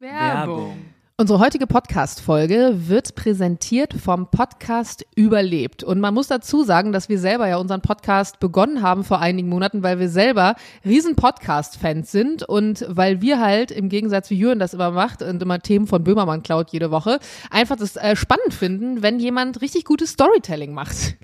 Werbung. 0.00 0.78
Unsere 1.18 1.38
heutige 1.40 1.66
Podcast-Folge 1.66 2.88
wird 2.88 3.14
präsentiert 3.14 3.92
vom 3.92 4.30
Podcast 4.30 5.04
Überlebt. 5.14 5.84
Und 5.84 6.00
man 6.00 6.14
muss 6.14 6.28
dazu 6.28 6.64
sagen, 6.64 6.92
dass 6.92 7.10
wir 7.10 7.18
selber 7.18 7.46
ja 7.46 7.58
unseren 7.58 7.82
Podcast 7.82 8.40
begonnen 8.40 8.80
haben 8.80 9.04
vor 9.04 9.20
einigen 9.20 9.50
Monaten, 9.50 9.82
weil 9.82 9.98
wir 9.98 10.08
selber 10.08 10.54
riesen 10.86 11.16
Podcast-Fans 11.16 12.10
sind 12.10 12.42
und 12.44 12.86
weil 12.88 13.20
wir 13.20 13.38
halt 13.38 13.70
im 13.70 13.90
Gegensatz 13.90 14.30
wie 14.30 14.38
Jürgen 14.38 14.58
das 14.58 14.72
immer 14.72 14.90
macht 14.92 15.20
und 15.20 15.42
immer 15.42 15.58
Themen 15.58 15.86
von 15.86 16.02
Böhmermann 16.02 16.42
klaut 16.42 16.70
jede 16.70 16.90
Woche, 16.90 17.18
einfach 17.50 17.76
das 17.76 17.96
äh, 17.96 18.16
spannend 18.16 18.54
finden, 18.54 19.02
wenn 19.02 19.20
jemand 19.20 19.60
richtig 19.60 19.84
gutes 19.84 20.12
Storytelling 20.12 20.72
macht. 20.72 20.96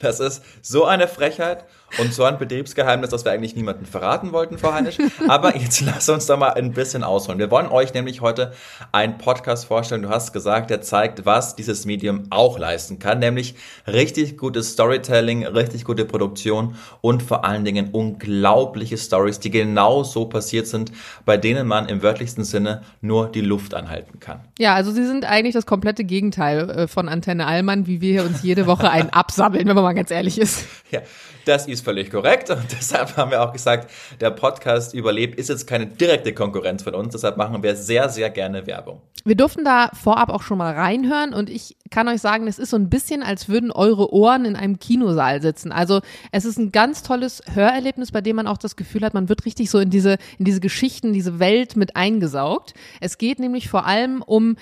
Das 0.00 0.20
ist 0.20 0.42
so 0.60 0.84
eine 0.84 1.08
Frechheit 1.08 1.64
und 1.98 2.12
so 2.12 2.24
ein 2.24 2.38
Betriebsgeheimnis, 2.38 3.10
das 3.10 3.24
wir 3.24 3.32
eigentlich 3.32 3.56
niemandem 3.56 3.86
verraten 3.86 4.32
wollten, 4.32 4.58
Frau 4.58 4.72
Heinisch. 4.72 4.98
Aber 5.26 5.56
jetzt 5.56 5.80
lass 5.86 6.08
uns 6.08 6.26
da 6.26 6.36
mal 6.36 6.50
ein 6.50 6.72
bisschen 6.72 7.02
ausholen. 7.02 7.38
Wir 7.38 7.50
wollen 7.50 7.68
euch 7.68 7.94
nämlich 7.94 8.20
heute 8.20 8.52
einen 8.92 9.18
Podcast 9.18 9.64
vorstellen. 9.64 10.02
Du 10.02 10.10
hast 10.10 10.32
gesagt, 10.32 10.70
der 10.70 10.82
zeigt, 10.82 11.24
was 11.24 11.56
dieses 11.56 11.86
Medium 11.86 12.24
auch 12.30 12.58
leisten 12.58 12.98
kann, 12.98 13.18
nämlich 13.18 13.54
richtig 13.86 14.36
gutes 14.36 14.72
Storytelling, 14.72 15.46
richtig 15.46 15.84
gute 15.84 16.04
Produktion 16.04 16.76
und 17.00 17.22
vor 17.22 17.44
allen 17.44 17.64
Dingen 17.64 17.90
unglaubliche 17.92 18.98
Stories, 18.98 19.40
die 19.40 19.50
genau 19.50 20.04
so 20.04 20.26
passiert 20.26 20.66
sind, 20.66 20.92
bei 21.24 21.36
denen 21.36 21.66
man 21.66 21.88
im 21.88 22.02
wörtlichsten 22.02 22.44
Sinne 22.44 22.82
nur 23.00 23.28
die 23.28 23.40
Luft 23.40 23.74
anhalten 23.74 24.20
kann. 24.20 24.40
Ja, 24.58 24.74
also 24.74 24.92
sie 24.92 25.06
sind 25.06 25.24
eigentlich 25.24 25.54
das 25.54 25.66
komplette 25.66 26.04
Gegenteil 26.04 26.70
äh, 26.70 26.88
von 26.88 27.08
Antenne 27.08 27.46
Allmann, 27.46 27.86
wie 27.86 28.00
wir 28.00 28.24
uns 28.24 28.42
jede 28.42 28.66
Woche 28.66 28.90
einen 28.90 29.10
absammeln, 29.10 29.66
wenn 29.66 29.74
man 29.74 29.84
mal 29.84 29.94
ganz 29.94 30.10
ehrlich 30.10 30.38
ist. 30.38 30.66
Ja, 30.90 31.00
das 31.44 31.66
ist 31.66 31.77
völlig 31.80 32.10
korrekt 32.10 32.50
und 32.50 32.64
deshalb 32.70 33.16
haben 33.16 33.30
wir 33.30 33.42
auch 33.42 33.52
gesagt, 33.52 33.90
der 34.20 34.30
Podcast 34.30 34.94
Überlebt 34.94 35.38
ist 35.38 35.48
jetzt 35.48 35.66
keine 35.66 35.86
direkte 35.86 36.34
Konkurrenz 36.34 36.82
von 36.82 36.94
uns, 36.94 37.12
deshalb 37.12 37.36
machen 37.36 37.62
wir 37.62 37.76
sehr, 37.76 38.08
sehr 38.08 38.30
gerne 38.30 38.66
Werbung. 38.66 39.00
Wir 39.24 39.36
durften 39.36 39.64
da 39.64 39.90
vorab 39.92 40.30
auch 40.30 40.42
schon 40.42 40.58
mal 40.58 40.74
reinhören 40.74 41.34
und 41.34 41.50
ich 41.50 41.76
kann 41.90 42.08
euch 42.08 42.20
sagen, 42.20 42.46
es 42.46 42.58
ist 42.58 42.70
so 42.70 42.76
ein 42.76 42.88
bisschen, 42.88 43.22
als 43.22 43.48
würden 43.48 43.70
eure 43.70 44.12
Ohren 44.12 44.44
in 44.44 44.56
einem 44.56 44.78
Kinosaal 44.78 45.42
sitzen. 45.42 45.72
Also 45.72 46.00
es 46.32 46.44
ist 46.44 46.58
ein 46.58 46.72
ganz 46.72 47.02
tolles 47.02 47.42
Hörerlebnis, 47.52 48.12
bei 48.12 48.20
dem 48.20 48.36
man 48.36 48.46
auch 48.46 48.58
das 48.58 48.76
Gefühl 48.76 49.04
hat, 49.04 49.14
man 49.14 49.28
wird 49.28 49.44
richtig 49.44 49.70
so 49.70 49.78
in 49.78 49.90
diese, 49.90 50.18
in 50.38 50.44
diese 50.44 50.60
Geschichten, 50.60 51.12
diese 51.12 51.38
Welt 51.38 51.76
mit 51.76 51.96
eingesaugt. 51.96 52.74
Es 53.00 53.18
geht 53.18 53.38
nämlich 53.38 53.68
vor 53.68 53.86
allem 53.86 54.22
um 54.22 54.56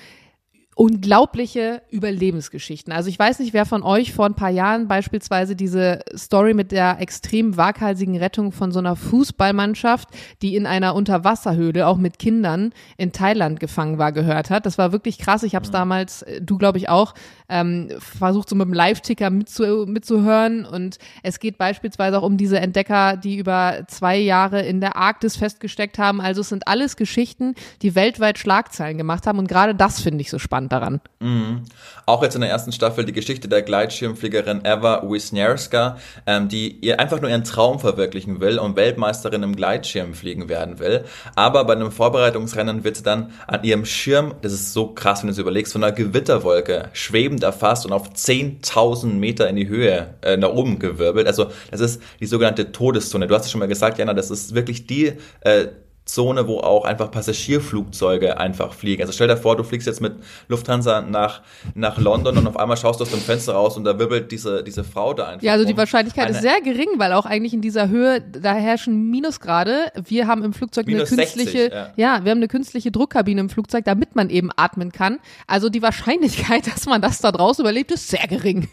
unglaubliche 0.77 1.81
Überlebensgeschichten. 1.89 2.93
Also 2.93 3.09
ich 3.09 3.17
weiß 3.17 3.39
nicht, 3.39 3.51
wer 3.53 3.65
von 3.65 3.81
euch 3.81 4.13
vor 4.13 4.27
ein 4.27 4.35
paar 4.35 4.51
Jahren 4.51 4.87
beispielsweise 4.87 5.55
diese 5.55 6.01
Story 6.15 6.53
mit 6.53 6.71
der 6.71 7.01
extrem 7.01 7.57
waghalsigen 7.57 8.15
Rettung 8.15 8.51
von 8.51 8.71
so 8.71 8.77
einer 8.77 8.95
Fußballmannschaft, 8.95 10.09
die 10.43 10.55
in 10.55 10.67
einer 10.67 10.93
Unterwasserhöhle 10.93 11.87
auch 11.87 11.97
mit 11.97 12.19
Kindern 12.19 12.73
in 12.95 13.11
Thailand 13.11 13.59
gefangen 13.59 13.97
war, 13.97 14.11
gehört 14.11 14.51
hat. 14.51 14.67
Das 14.67 14.77
war 14.77 14.91
wirklich 14.91 15.17
krass. 15.17 15.41
Ich 15.41 15.55
habe 15.55 15.65
es 15.65 15.71
damals, 15.71 16.21
äh, 16.21 16.41
du 16.43 16.59
glaube 16.59 16.77
ich 16.77 16.89
auch, 16.89 17.15
ähm, 17.49 17.89
versucht 17.99 18.49
so 18.49 18.55
mit 18.55 18.67
dem 18.67 18.73
Live-Ticker 18.73 19.29
mitzu 19.29 19.85
mitzuhören. 19.87 20.65
Und 20.65 20.97
es 21.23 21.39
geht 21.39 21.57
beispielsweise 21.57 22.19
auch 22.19 22.23
um 22.23 22.37
diese 22.37 22.59
Entdecker, 22.59 23.17
die 23.17 23.37
über 23.37 23.83
zwei 23.87 24.17
Jahre 24.17 24.61
in 24.61 24.81
der 24.81 24.95
Arktis 24.95 25.37
festgesteckt 25.37 25.97
haben. 25.97 26.21
Also 26.21 26.41
es 26.41 26.49
sind 26.49 26.67
alles 26.67 26.95
Geschichten, 26.95 27.55
die 27.81 27.95
weltweit 27.95 28.37
Schlagzeilen 28.37 28.97
gemacht 28.97 29.27
haben. 29.27 29.39
Und 29.39 29.47
gerade 29.47 29.75
das 29.75 30.01
finde 30.01 30.21
ich 30.21 30.29
so 30.29 30.39
spannend 30.39 30.71
daran. 30.71 31.01
Mhm. 31.19 31.63
Auch 32.05 32.23
jetzt 32.23 32.35
in 32.35 32.41
der 32.41 32.49
ersten 32.49 32.71
Staffel 32.71 33.05
die 33.05 33.13
Geschichte 33.13 33.47
der 33.47 33.61
Gleitschirmfliegerin 33.61 34.61
Eva 34.63 35.03
Wisniewska, 35.03 35.97
ähm, 36.25 36.47
die 36.47 36.77
ihr 36.79 36.99
einfach 36.99 37.21
nur 37.21 37.29
ihren 37.29 37.43
Traum 37.43 37.79
verwirklichen 37.79 38.39
will 38.39 38.59
und 38.59 38.75
Weltmeisterin 38.75 39.43
im 39.43 39.55
Gleitschirmfliegen 39.55 40.49
werden 40.49 40.79
will. 40.79 41.05
Aber 41.35 41.65
bei 41.65 41.73
einem 41.73 41.91
Vorbereitungsrennen 41.91 42.83
wird 42.83 42.97
sie 42.97 43.03
dann 43.03 43.31
an 43.47 43.63
ihrem 43.63 43.85
Schirm, 43.85 44.35
das 44.41 44.53
ist 44.53 44.73
so 44.73 44.87
krass, 44.87 45.21
wenn 45.21 45.27
du 45.27 45.31
es 45.31 45.37
überlegst, 45.37 45.73
von 45.73 45.83
einer 45.83 45.93
Gewitterwolke 45.93 46.89
schwebend 47.37 47.43
erfasst 47.43 47.85
und 47.85 47.93
auf 47.93 48.09
10.000 48.09 49.07
Meter 49.13 49.47
in 49.49 49.55
die 49.55 49.67
Höhe 49.67 50.15
äh, 50.21 50.37
nach 50.37 50.49
oben 50.49 50.79
gewirbelt. 50.79 51.27
Also 51.27 51.47
das 51.71 51.81
ist 51.81 52.01
die 52.19 52.25
sogenannte 52.25 52.71
Todeszone. 52.71 53.27
Du 53.27 53.35
hast 53.35 53.45
es 53.45 53.51
schon 53.51 53.59
mal 53.59 53.67
gesagt, 53.67 53.97
Jana, 53.97 54.13
das 54.13 54.31
ist 54.31 54.55
wirklich 54.55 54.87
die 54.87 55.13
äh, 55.41 55.67
Zone, 56.07 56.47
wo 56.47 56.59
auch 56.59 56.85
einfach 56.85 57.11
Passagierflugzeuge 57.11 58.37
einfach 58.39 58.73
fliegen. 58.73 59.01
Also 59.01 59.13
stell 59.13 59.27
dir 59.27 59.37
vor, 59.37 59.55
du 59.57 59.63
fliegst 59.63 59.87
jetzt 59.87 60.01
mit 60.01 60.15
Lufthansa 60.47 61.01
nach, 61.01 61.41
nach 61.75 61.97
London 61.97 62.37
und 62.37 62.47
auf 62.47 62.57
einmal 62.57 62.77
schaust 62.77 62.99
du 62.99 63.03
aus 63.03 63.11
dem 63.11 63.19
Fenster 63.19 63.53
raus 63.53 63.77
und 63.77 63.83
da 63.83 63.99
wirbelt 63.99 64.31
diese, 64.31 64.63
diese 64.63 64.83
Frau 64.83 65.13
da 65.13 65.27
einfach. 65.27 65.43
Ja, 65.43 65.53
also 65.53 65.65
um. 65.65 65.71
die 65.71 65.77
Wahrscheinlichkeit 65.77 66.29
ist 66.29 66.41
sehr 66.41 66.61
gering, 66.61 66.87
weil 66.97 67.13
auch 67.13 67.25
eigentlich 67.25 67.53
in 67.53 67.61
dieser 67.61 67.89
Höhe, 67.89 68.21
da 68.21 68.53
herrschen 68.53 69.09
Minusgrade. 69.09 69.91
Wir 70.01 70.27
haben 70.27 70.43
im 70.43 70.53
Flugzeug 70.53 70.87
Minus 70.87 71.11
eine 71.11 71.21
künstliche, 71.21 71.69
60, 71.69 71.73
ja. 71.73 71.93
ja, 71.95 72.23
wir 72.23 72.31
haben 72.31 72.39
eine 72.39 72.47
künstliche 72.47 72.91
Druckkabine 72.91 73.41
im 73.41 73.49
Flugzeug, 73.49 73.83
damit 73.85 74.15
man 74.15 74.29
eben 74.29 74.49
atmen 74.55 74.91
kann. 74.91 75.19
Also 75.45 75.69
die 75.69 75.81
Wahrscheinlichkeit, 75.81 76.67
dass 76.73 76.85
man 76.85 77.01
das 77.01 77.19
da 77.19 77.31
draußen 77.31 77.63
überlebt, 77.63 77.91
ist 77.91 78.07
sehr 78.09 78.27
gering. 78.27 78.69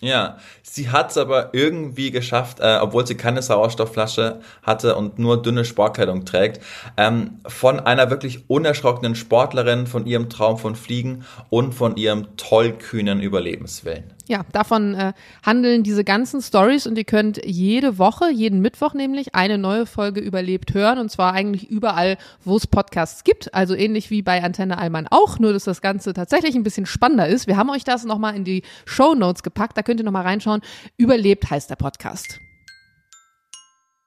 Ja, 0.00 0.38
sie 0.62 0.90
hat 0.90 1.10
es 1.10 1.16
aber 1.16 1.50
irgendwie 1.54 2.12
geschafft, 2.12 2.60
äh, 2.60 2.78
obwohl 2.80 3.04
sie 3.04 3.16
keine 3.16 3.42
Sauerstoffflasche 3.42 4.40
hatte 4.62 4.94
und 4.94 5.18
nur 5.18 5.42
dünne 5.42 5.64
Sportkleidung 5.64 6.24
trägt, 6.24 6.62
ähm, 6.96 7.40
von 7.46 7.80
einer 7.80 8.08
wirklich 8.08 8.48
unerschrockenen 8.48 9.16
Sportlerin, 9.16 9.88
von 9.88 10.06
ihrem 10.06 10.30
Traum 10.30 10.56
von 10.56 10.76
Fliegen 10.76 11.24
und 11.50 11.72
von 11.72 11.96
ihrem 11.96 12.36
tollkühnen 12.36 13.20
Überlebenswillen. 13.20 14.14
Ja, 14.28 14.44
davon 14.52 14.94
äh, 14.94 15.14
handeln 15.42 15.82
diese 15.82 16.04
ganzen 16.04 16.42
Stories 16.42 16.86
und 16.86 16.98
ihr 16.98 17.04
könnt 17.04 17.40
jede 17.46 17.96
Woche, 17.96 18.30
jeden 18.30 18.60
Mittwoch 18.60 18.92
nämlich, 18.92 19.34
eine 19.34 19.56
neue 19.56 19.86
Folge 19.86 20.20
überlebt 20.20 20.74
hören 20.74 20.98
und 20.98 21.10
zwar 21.10 21.32
eigentlich 21.32 21.70
überall, 21.70 22.18
wo 22.44 22.54
es 22.54 22.66
Podcasts 22.66 23.24
gibt. 23.24 23.54
Also 23.54 23.74
ähnlich 23.74 24.10
wie 24.10 24.20
bei 24.20 24.42
Antenne 24.42 24.76
Allmann 24.76 25.06
auch, 25.08 25.38
nur 25.38 25.54
dass 25.54 25.64
das 25.64 25.80
Ganze 25.80 26.12
tatsächlich 26.12 26.54
ein 26.54 26.62
bisschen 26.62 26.84
spannender 26.84 27.26
ist. 27.26 27.46
Wir 27.46 27.56
haben 27.56 27.70
euch 27.70 27.84
das 27.84 28.04
nochmal 28.04 28.36
in 28.36 28.44
die 28.44 28.64
Show 28.84 29.14
Notes 29.14 29.42
gepackt, 29.42 29.78
da 29.78 29.82
könnt 29.82 29.98
ihr 29.98 30.04
nochmal 30.04 30.24
reinschauen. 30.24 30.60
Überlebt 30.98 31.50
heißt 31.50 31.70
der 31.70 31.76
Podcast. 31.76 32.38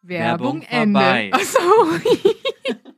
Werbung 0.04 0.62
vorbei. 0.62 1.32
Achso. 1.34 1.60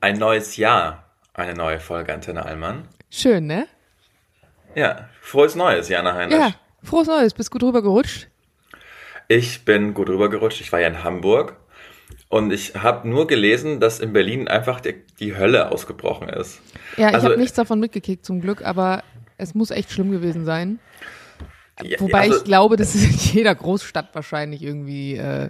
Ein 0.00 0.18
neues 0.18 0.58
Jahr, 0.58 1.14
eine 1.32 1.54
neue 1.54 1.80
Folge 1.80 2.12
Antenne 2.12 2.44
Allmann. 2.44 2.88
Schön, 3.08 3.46
ne? 3.46 3.66
Ja, 4.76 5.08
frohes 5.22 5.54
Neues, 5.54 5.88
Jana 5.88 6.14
Heinrich. 6.14 6.38
Ja, 6.38 6.52
frohes 6.82 7.08
Neues. 7.08 7.32
Bist 7.34 7.50
gut 7.50 7.62
rübergerutscht? 7.62 8.28
Ich 9.28 9.64
bin 9.64 9.94
gut 9.94 10.08
rübergerutscht. 10.08 10.60
Ich 10.60 10.70
war 10.70 10.80
ja 10.80 10.86
in 10.88 11.02
Hamburg 11.02 11.56
und 12.28 12.52
ich 12.52 12.74
habe 12.74 13.08
nur 13.08 13.26
gelesen, 13.26 13.80
dass 13.80 13.98
in 14.00 14.12
Berlin 14.12 14.48
einfach 14.48 14.80
die, 14.80 14.94
die 15.18 15.34
Hölle 15.36 15.72
ausgebrochen 15.72 16.28
ist. 16.28 16.60
Ja, 16.96 17.08
ich 17.08 17.14
Also- 17.14 17.28
habe 17.30 17.38
nichts 17.38 17.56
davon 17.56 17.80
mitgekriegt 17.80 18.24
zum 18.24 18.40
Glück, 18.40 18.62
aber 18.64 19.02
es 19.38 19.54
muss 19.54 19.70
echt 19.70 19.90
schlimm 19.90 20.10
gewesen 20.10 20.44
sein. 20.44 20.78
Ja, 21.82 21.98
Wobei 22.00 22.20
also- 22.20 22.36
ich 22.38 22.44
glaube, 22.44 22.76
dass 22.76 22.94
es 22.94 23.02
in 23.04 23.34
jeder 23.34 23.54
Großstadt 23.54 24.14
wahrscheinlich 24.14 24.62
irgendwie 24.62 25.16
äh, 25.16 25.48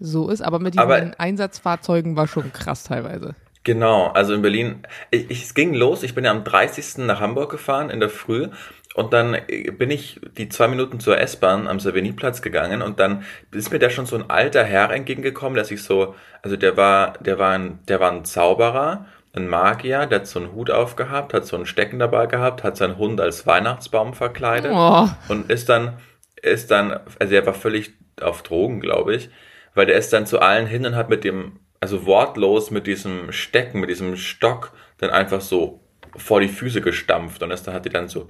so 0.00 0.28
ist. 0.30 0.40
Aber 0.40 0.58
mit 0.60 0.74
diesen 0.74 0.82
Aber- 0.82 1.10
Einsatzfahrzeugen 1.18 2.16
war 2.16 2.26
schon 2.28 2.52
krass 2.52 2.84
teilweise. 2.84 3.34
Genau, 3.64 4.06
also 4.08 4.34
in 4.34 4.42
Berlin, 4.42 4.82
ich, 5.10 5.30
ich, 5.30 5.42
es 5.44 5.54
ging 5.54 5.74
los, 5.74 6.02
ich 6.02 6.14
bin 6.14 6.24
ja 6.24 6.30
am 6.30 6.44
30. 6.44 6.98
nach 6.98 7.20
Hamburg 7.20 7.50
gefahren 7.50 7.90
in 7.90 8.00
der 8.00 8.08
Früh 8.08 8.48
und 8.94 9.12
dann 9.12 9.34
äh, 9.34 9.70
bin 9.70 9.90
ich 9.90 10.20
die 10.36 10.48
zwei 10.48 10.68
Minuten 10.68 11.00
zur 11.00 11.18
S-Bahn 11.18 11.66
am 11.66 11.80
Savignyplatz 11.80 12.40
gegangen 12.40 12.82
und 12.82 12.98
dann 12.98 13.24
ist 13.52 13.70
mir 13.72 13.78
da 13.78 13.90
schon 13.90 14.06
so 14.06 14.16
ein 14.16 14.30
alter 14.30 14.64
Herr 14.64 14.90
entgegengekommen, 14.90 15.54
der 15.54 15.64
sich 15.64 15.82
so, 15.82 16.14
also 16.42 16.56
der 16.56 16.76
war, 16.76 17.14
der 17.20 17.38
war 17.38 17.52
ein, 17.52 17.80
der 17.88 18.00
war 18.00 18.10
ein 18.12 18.24
Zauberer, 18.24 19.06
ein 19.34 19.46
Magier, 19.48 20.06
der 20.06 20.20
hat 20.20 20.26
so 20.26 20.38
einen 20.40 20.52
Hut 20.52 20.70
aufgehabt, 20.70 21.34
hat 21.34 21.44
so 21.46 21.54
einen 21.56 21.66
Stecken 21.66 21.98
dabei 21.98 22.26
gehabt, 22.26 22.64
hat 22.64 22.76
seinen 22.76 22.96
Hund 22.96 23.20
als 23.20 23.46
Weihnachtsbaum 23.46 24.14
verkleidet 24.14 24.72
Oh. 24.74 25.08
und 25.28 25.50
ist 25.50 25.68
dann, 25.68 25.98
ist 26.40 26.70
dann, 26.70 26.98
also 27.18 27.34
er 27.34 27.44
war 27.44 27.54
völlig 27.54 27.92
auf 28.20 28.42
Drogen, 28.42 28.80
glaube 28.80 29.14
ich, 29.14 29.30
weil 29.74 29.86
der 29.86 29.96
ist 29.96 30.12
dann 30.12 30.26
zu 30.26 30.40
allen 30.40 30.66
hin 30.66 30.86
und 30.86 30.96
hat 30.96 31.08
mit 31.10 31.22
dem, 31.24 31.60
also 31.80 32.06
wortlos 32.06 32.70
mit 32.70 32.86
diesem 32.86 33.32
Stecken, 33.32 33.80
mit 33.80 33.90
diesem 33.90 34.16
Stock 34.16 34.72
dann 34.98 35.10
einfach 35.10 35.40
so 35.40 35.80
vor 36.16 36.40
die 36.40 36.48
Füße 36.48 36.80
gestampft 36.80 37.42
und 37.42 37.50
ist 37.50 37.66
dann 37.66 37.74
hat 37.74 37.84
die 37.84 37.90
dann 37.90 38.08
so 38.08 38.26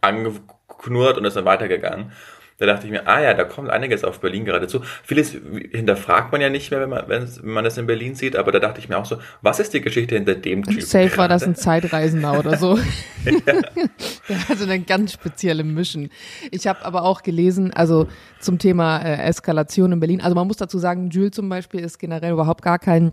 angeknurrt 0.00 1.18
und 1.18 1.24
ist 1.24 1.36
dann 1.36 1.44
weitergegangen. 1.44 2.12
Da 2.58 2.66
dachte 2.66 2.86
ich 2.86 2.92
mir, 2.92 3.06
ah 3.06 3.20
ja, 3.20 3.34
da 3.34 3.44
kommt 3.44 3.70
einiges 3.70 4.04
auf 4.04 4.20
Berlin 4.20 4.44
gerade 4.44 4.66
zu. 4.66 4.80
Vieles 5.02 5.36
hinterfragt 5.70 6.32
man 6.32 6.40
ja 6.40 6.50
nicht 6.50 6.70
mehr, 6.70 6.80
wenn 6.80 6.90
man, 6.90 7.08
wenn 7.08 7.28
man 7.42 7.64
das 7.64 7.78
in 7.78 7.86
Berlin 7.86 8.14
sieht, 8.14 8.36
aber 8.36 8.52
da 8.52 8.58
dachte 8.58 8.80
ich 8.80 8.88
mir 8.88 8.98
auch 8.98 9.04
so, 9.04 9.16
was 9.40 9.60
ist 9.60 9.74
die 9.74 9.80
Geschichte 9.80 10.14
hinter 10.14 10.34
dem 10.34 10.64
Typ? 10.64 10.82
Safe 10.82 11.16
war 11.16 11.28
das 11.28 11.44
ein 11.44 11.54
Zeitreisender 11.54 12.38
oder 12.38 12.56
so. 12.56 12.78
Der 14.28 14.48
hatte 14.48 14.62
eine 14.64 14.80
ganz 14.80 15.12
spezielle 15.12 15.64
Mission. 15.64 16.10
Ich 16.50 16.66
habe 16.66 16.84
aber 16.84 17.02
auch 17.04 17.22
gelesen, 17.22 17.72
also 17.72 18.08
zum 18.40 18.58
Thema 18.58 18.98
äh, 18.98 19.22
Eskalation 19.22 19.92
in 19.92 20.00
Berlin. 20.00 20.20
Also 20.20 20.34
man 20.34 20.46
muss 20.46 20.56
dazu 20.56 20.78
sagen, 20.78 21.10
Jules 21.10 21.32
zum 21.32 21.48
Beispiel 21.48 21.80
ist 21.80 21.98
generell 21.98 22.32
überhaupt 22.32 22.62
gar 22.62 22.78
kein 22.78 23.12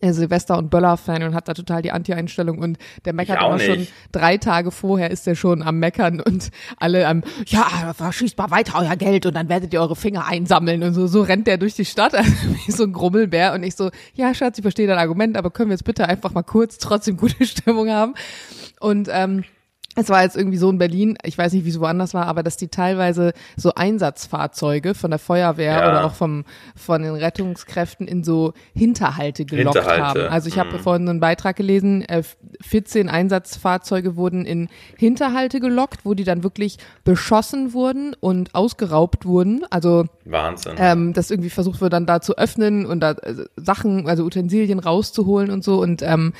Silvester- 0.00 0.58
und 0.58 0.70
Böller-Fan 0.70 1.22
und 1.22 1.34
hat 1.34 1.48
da 1.48 1.54
total 1.54 1.82
die 1.82 1.92
Anti-Einstellung 1.92 2.58
und 2.58 2.78
der 3.04 3.12
meckert 3.12 3.42
immer 3.42 3.58
schon 3.58 3.86
drei 4.12 4.36
Tage 4.36 4.70
vorher 4.70 5.10
ist 5.10 5.26
er 5.26 5.34
schon 5.34 5.62
am 5.62 5.78
Meckern 5.78 6.20
und 6.20 6.50
alle 6.78 7.06
am, 7.06 7.22
ja, 7.46 7.94
verschießt 7.94 8.36
mal 8.38 8.50
weiter 8.50 8.74
euer 8.78 8.96
Geld 8.96 9.26
und 9.26 9.34
dann 9.34 9.48
werdet 9.48 9.72
ihr 9.72 9.80
eure 9.80 9.96
Finger 9.96 10.26
einsammeln 10.26 10.82
und 10.82 10.94
so, 10.94 11.06
so 11.06 11.22
rennt 11.22 11.46
der 11.46 11.58
durch 11.58 11.74
die 11.74 11.84
Stadt, 11.84 12.14
also 12.14 12.30
wie 12.66 12.72
so 12.72 12.84
ein 12.84 12.92
Grummelbär 12.92 13.52
und 13.54 13.62
ich 13.62 13.76
so, 13.76 13.90
ja 14.14 14.34
Schatz, 14.34 14.58
ich 14.58 14.62
verstehe 14.62 14.86
dein 14.86 14.98
Argument, 14.98 15.36
aber 15.36 15.50
können 15.50 15.70
wir 15.70 15.74
jetzt 15.74 15.84
bitte 15.84 16.08
einfach 16.08 16.32
mal 16.32 16.42
kurz 16.42 16.78
trotzdem 16.78 17.16
gute 17.16 17.44
Stimmung 17.46 17.90
haben? 17.90 18.14
Und 18.80 19.08
ähm, 19.10 19.44
es 19.96 20.10
war 20.10 20.22
jetzt 20.22 20.36
irgendwie 20.36 20.58
so 20.58 20.68
in 20.68 20.76
Berlin, 20.76 21.16
ich 21.24 21.36
weiß 21.36 21.54
nicht, 21.54 21.64
wie 21.64 21.70
es 21.70 21.80
woanders 21.80 22.12
war, 22.12 22.26
aber 22.26 22.42
dass 22.42 22.58
die 22.58 22.68
teilweise 22.68 23.32
so 23.56 23.72
Einsatzfahrzeuge 23.74 24.94
von 24.94 25.10
der 25.10 25.18
Feuerwehr 25.18 25.72
ja. 25.72 25.88
oder 25.88 26.04
auch 26.04 26.14
vom, 26.14 26.44
von 26.76 27.02
den 27.02 27.14
Rettungskräften 27.14 28.06
in 28.06 28.22
so 28.22 28.52
Hinterhalte 28.74 29.46
gelockt 29.46 29.78
Hinterhalte. 29.78 30.24
haben. 30.24 30.32
Also 30.32 30.48
ich 30.48 30.58
habe 30.58 30.74
mhm. 30.74 30.80
vorhin 30.80 31.08
einen 31.08 31.20
Beitrag 31.20 31.56
gelesen, 31.56 32.04
14 32.60 33.08
äh, 33.08 33.10
Einsatzfahrzeuge 33.10 34.16
wurden 34.16 34.44
in 34.44 34.68
Hinterhalte 34.98 35.60
gelockt, 35.60 36.04
wo 36.04 36.12
die 36.12 36.24
dann 36.24 36.44
wirklich 36.44 36.76
beschossen 37.04 37.72
wurden 37.72 38.14
und 38.20 38.54
ausgeraubt 38.54 39.24
wurden. 39.24 39.64
Also 39.70 40.04
Wahnsinn. 40.26 40.74
Ähm, 40.76 41.12
dass 41.14 41.30
irgendwie 41.30 41.50
versucht 41.50 41.80
wird, 41.80 41.94
dann 41.94 42.04
da 42.04 42.20
zu 42.20 42.36
öffnen 42.36 42.84
und 42.84 43.00
da 43.00 43.12
äh, 43.12 43.46
Sachen, 43.56 44.06
also 44.06 44.24
Utensilien 44.24 44.78
rauszuholen 44.78 45.50
und 45.50 45.64
so 45.64 45.80
und 45.80 46.02
ähm, 46.02 46.34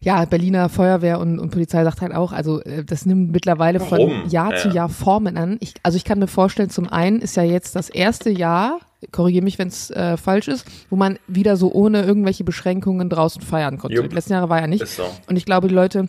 ja, 0.00 0.24
Berliner 0.24 0.68
Feuerwehr 0.68 1.18
und, 1.20 1.38
und 1.38 1.50
Polizei 1.50 1.82
sagt 1.84 2.00
halt 2.00 2.14
auch, 2.14 2.32
also 2.32 2.60
äh, 2.62 2.84
das 2.84 3.06
nimmt 3.06 3.32
mittlerweile 3.32 3.80
Warum? 3.80 4.10
von 4.10 4.30
Jahr 4.30 4.52
ja. 4.52 4.56
zu 4.58 4.68
Jahr 4.68 4.88
Formen 4.88 5.36
an. 5.36 5.56
Ich, 5.60 5.74
also 5.82 5.96
ich 5.96 6.04
kann 6.04 6.18
mir 6.18 6.28
vorstellen, 6.28 6.70
zum 6.70 6.88
einen 6.88 7.20
ist 7.20 7.36
ja 7.36 7.42
jetzt 7.42 7.76
das 7.76 7.88
erste 7.88 8.30
Jahr, 8.30 8.80
korrigiere 9.12 9.44
mich, 9.44 9.58
wenn 9.58 9.68
es 9.68 9.90
äh, 9.90 10.16
falsch 10.16 10.48
ist, 10.48 10.66
wo 10.90 10.96
man 10.96 11.18
wieder 11.26 11.56
so 11.56 11.72
ohne 11.72 12.02
irgendwelche 12.02 12.44
Beschränkungen 12.44 13.08
draußen 13.08 13.42
feiern 13.42 13.78
konnte. 13.78 14.02
Die 14.02 14.14
letzten 14.14 14.32
Jahre 14.32 14.48
war 14.48 14.60
ja 14.60 14.66
nicht. 14.66 14.86
So. 14.86 15.04
Und 15.28 15.36
ich 15.36 15.44
glaube, 15.44 15.68
die 15.68 15.74
Leute 15.74 16.08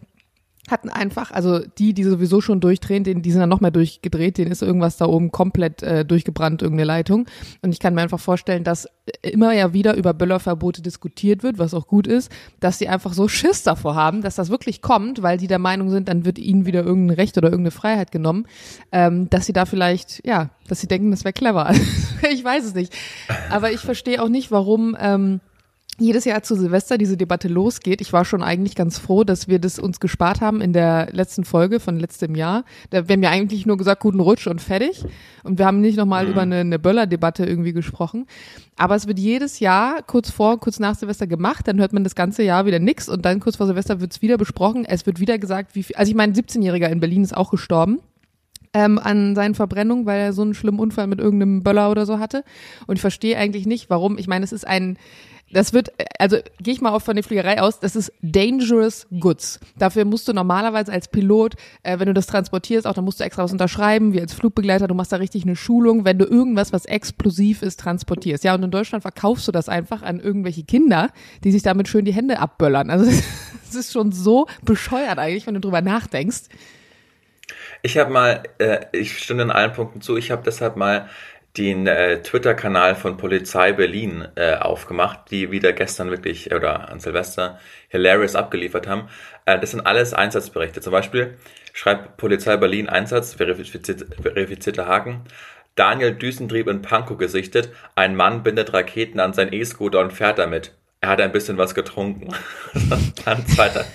hatten 0.68 0.90
einfach, 0.90 1.32
also 1.32 1.60
die, 1.60 1.94
die 1.94 2.04
sowieso 2.04 2.42
schon 2.42 2.60
durchdrehen, 2.60 3.04
denen, 3.04 3.22
die 3.22 3.32
sind 3.32 3.40
dann 3.40 3.50
noch 3.50 3.62
mehr 3.62 3.72
durchgedreht, 3.72 4.38
denen 4.38 4.52
ist 4.52 4.62
irgendwas 4.62 4.98
da 4.98 5.06
oben 5.06 5.32
komplett 5.32 5.82
äh, 5.84 6.06
durchgebrannt, 6.06 6.62
irgendeine 6.62 6.88
Leitung. 6.88 7.26
Und 7.62 7.72
ich 7.72 7.80
kann 7.80 7.96
mir 7.96 8.02
einfach 8.02 8.20
vorstellen, 8.20 8.64
dass 8.64 8.88
immer 9.22 9.54
ja 9.54 9.74
wieder 9.74 9.96
über 9.96 10.14
Böllerverbote 10.14 10.82
diskutiert 10.82 11.44
wird, 11.44 11.58
was 11.58 11.74
auch 11.74 11.88
gut 11.88 12.08
ist, 12.08 12.32
dass 12.60 12.80
sie 12.80 12.88
einfach 12.88 13.14
so 13.14 13.28
Schiss 13.28 13.64
davor 13.64 13.96
haben, 13.96 14.22
dass 14.22 14.36
das 14.36 14.50
wirklich 14.50 14.82
kommt, 14.82 15.22
weil 15.22 15.38
die 15.38 15.48
der 15.48 15.60
Meinung 15.60 15.90
sind, 15.90 16.10
dann 16.10 16.26
wird 16.26 16.40
ihnen 16.40 16.66
wieder 16.66 16.84
irgendein 16.84 17.16
Recht 17.16 17.38
oder 17.38 17.50
irgendeine 17.50 17.72
Freiheit 17.72 18.12
genommen, 18.12 18.46
ähm, 18.92 19.30
dass 19.30 19.46
sie 19.46 19.54
da 19.54 19.66
vielleicht, 19.66 20.26
ja, 20.26 20.50
dass 20.68 20.82
sie 20.82 20.88
denken, 20.88 21.12
das 21.12 21.24
wäre 21.24 21.34
clever. 21.34 21.72
ich 22.32 22.44
weiß 22.44 22.66
es 22.66 22.74
nicht. 22.74 22.94
Aber 23.50 23.72
ich 23.72 23.80
verstehe 23.80 24.22
auch 24.22 24.30
nicht, 24.30 24.52
warum. 24.52 24.96
Ähm, 25.00 25.40
jedes 26.00 26.26
Jahr 26.26 26.44
zu 26.44 26.56
Silvester 26.56 26.98
diese 26.98 27.18
Debatte 27.18 27.48
losgeht. 27.48 28.02
Ich 28.02 28.14
war 28.14 28.24
schon 28.24 28.44
eigentlich 28.44 28.76
ganz 28.76 29.00
froh, 29.00 29.24
dass 29.24 29.48
wir 29.48 29.58
das 29.58 29.80
uns 29.80 30.00
gespart 30.00 30.42
haben 30.42 30.62
in 30.62 30.72
der 30.72 31.10
letzten 31.12 31.44
Folge 31.44 31.80
von 31.80 32.00
letztem 32.00 32.36
Jahr. 32.36 32.66
Da, 32.92 33.08
wir 33.08 33.14
haben 33.14 33.24
ja 33.24 33.32
eigentlich 33.32 33.66
nur 33.66 33.78
gesagt, 33.78 34.02
guten 34.02 34.20
Rutsch 34.20 34.46
und 34.46 34.62
fertig. 34.62 35.04
Und 35.44 35.58
wir 35.58 35.66
haben 35.66 35.82
nicht 35.82 35.98
nochmal 35.98 36.26
mhm. 36.26 36.32
über 36.32 36.42
eine, 36.42 36.58
eine 36.58 36.80
Böller-Debatte 36.80 37.46
irgendwie 37.46 37.74
gesprochen. 37.74 38.28
Aber 38.76 38.96
es 38.96 39.08
wird 39.08 39.18
jedes 39.18 39.60
Jahr 39.60 40.04
kurz 40.04 40.30
vor, 40.30 40.60
kurz 40.60 40.78
nach 40.80 40.96
Silvester 40.96 41.26
gemacht. 41.26 41.68
Dann 41.68 41.80
hört 41.80 41.94
man 41.94 42.04
das 42.04 42.14
ganze 42.14 42.44
Jahr 42.44 42.68
wieder 42.68 42.80
nix. 42.80 43.10
Und 43.10 43.26
dann 43.26 43.40
kurz 43.40 43.56
vor 43.56 43.66
Silvester 43.66 44.00
wird 44.00 44.12
es 44.12 44.22
wieder 44.22 44.38
besprochen. 44.38 44.86
Es 44.86 45.08
wird 45.08 45.20
wieder 45.20 45.40
gesagt, 45.40 45.74
wie 45.74 45.82
viel, 45.82 45.96
also 45.96 46.12
ich 46.12 46.16
meine, 46.16 46.34
ein 46.34 46.36
17-Jähriger 46.36 46.90
in 46.90 47.00
Berlin 47.00 47.24
ist 47.24 47.36
auch 47.36 47.50
gestorben 47.50 48.00
ähm, 48.74 49.00
an 49.00 49.36
seinen 49.36 49.56
Verbrennungen, 49.56 50.06
weil 50.06 50.20
er 50.20 50.34
so 50.34 50.44
einen 50.44 50.54
schlimmen 50.54 50.80
Unfall 50.80 51.08
mit 51.08 51.20
irgendeinem 51.20 51.64
Böller 51.64 51.90
oder 51.90 52.06
so 52.06 52.20
hatte. 52.20 52.44
Und 52.86 52.98
ich 52.98 53.02
verstehe 53.02 53.38
eigentlich 53.38 53.66
nicht, 53.66 53.90
warum. 53.90 54.20
Ich 54.20 54.28
meine, 54.28 54.46
es 54.46 54.52
ist 54.52 54.68
ein 54.68 54.98
das 55.52 55.72
wird, 55.72 55.92
also 56.20 56.38
gehe 56.62 56.74
ich 56.74 56.82
mal 56.82 56.92
auf 56.92 57.04
von 57.04 57.16
der 57.16 57.24
Fliegerei 57.24 57.62
aus, 57.62 57.80
das 57.80 57.96
ist 57.96 58.12
dangerous 58.22 59.08
goods. 59.20 59.60
Dafür 59.78 60.04
musst 60.04 60.28
du 60.28 60.34
normalerweise 60.34 60.92
als 60.92 61.08
Pilot, 61.08 61.56
äh, 61.84 62.00
wenn 62.00 62.08
du 62.08 62.14
das 62.14 62.28
transportierst, 62.28 62.86
auch 62.86 62.94
dann 62.94 63.06
musst 63.06 63.20
du 63.20 63.24
extra 63.24 63.44
was 63.44 63.52
unterschreiben, 63.52 64.14
wie 64.14 64.20
als 64.20 64.34
Flugbegleiter, 64.34 64.88
du 64.88 64.94
machst 64.94 65.12
da 65.12 65.18
richtig 65.18 65.44
eine 65.44 65.56
Schulung, 65.56 66.04
wenn 66.04 66.18
du 66.18 66.26
irgendwas, 66.26 66.74
was 66.74 66.86
explosiv 66.86 67.62
ist, 67.62 67.80
transportierst. 67.80 68.44
Ja, 68.44 68.56
und 68.56 68.64
in 68.64 68.72
Deutschland 68.72 69.04
verkaufst 69.04 69.48
du 69.48 69.52
das 69.52 69.70
einfach 69.70 70.02
an 70.02 70.20
irgendwelche 70.20 70.64
Kinder, 70.64 71.12
die 71.44 71.52
sich 71.52 71.64
damit 71.64 71.88
schön 71.88 72.04
die 72.04 72.14
Hände 72.14 72.40
abböllern. 72.40 72.90
Also 72.90 73.06
das 73.66 73.76
ist 73.76 73.94
schon 73.94 74.12
so 74.12 74.48
bescheuert 74.64 75.18
eigentlich, 75.18 75.48
wenn 75.48 75.54
du 75.54 75.62
drüber 75.62 75.82
nachdenkst. 75.82 76.44
Ich 77.84 77.98
habe 77.98 78.12
mal, 78.12 78.44
äh, 78.58 78.80
ich 78.92 79.20
stimme 79.20 79.44
in 79.44 79.52
allen 79.52 79.72
Punkten 79.72 80.02
zu, 80.02 80.18
ich 80.18 80.32
habe 80.32 80.42
deshalb 80.44 80.76
mal 80.76 81.10
den 81.58 81.88
äh, 81.88 82.22
Twitter-Kanal 82.22 82.96
von 82.96 83.18
Polizei 83.18 83.72
Berlin 83.74 84.28
äh, 84.36 84.56
aufgemacht, 84.56 85.32
die 85.32 85.52
wieder 85.52 85.74
gestern 85.74 86.12
wirklich 86.12 86.54
oder 86.54 86.90
an 86.90 87.00
Silvester 87.00 87.60
hilarious 87.90 88.36
abgeliefert 88.36 88.88
haben. 88.88 89.10
Äh, 89.46 89.60
das 89.60 89.72
sind 89.72 89.82
alles 89.82 90.14
Einsatzberichte. 90.14 90.82
Zum 90.82 90.92
Beispiel 90.92 91.38
schreibt 91.74 92.18
Polizei 92.18 92.58
Berlin 92.58 92.90
Einsatz, 92.90 93.34
verifiziert, 93.36 94.06
verifizierter 94.22 94.88
Haken. 94.88 95.22
Daniel 95.76 96.14
Düsentrieb 96.14 96.68
in 96.68 96.82
Pankow 96.82 97.18
gesichtet. 97.18 97.70
Ein 97.96 98.16
Mann 98.16 98.44
bindet 98.44 98.74
Raketen 98.74 99.20
an 99.20 99.34
sein 99.34 99.54
E-Scooter 99.54 100.00
und 100.00 100.14
fährt 100.14 100.40
damit. 100.40 100.74
Er 101.02 101.10
hat 101.10 101.22
ein 101.22 101.32
bisschen 101.32 101.58
was 101.58 101.76
getrunken. 101.76 102.34
Dann 103.26 103.48
zweiter. 103.48 103.86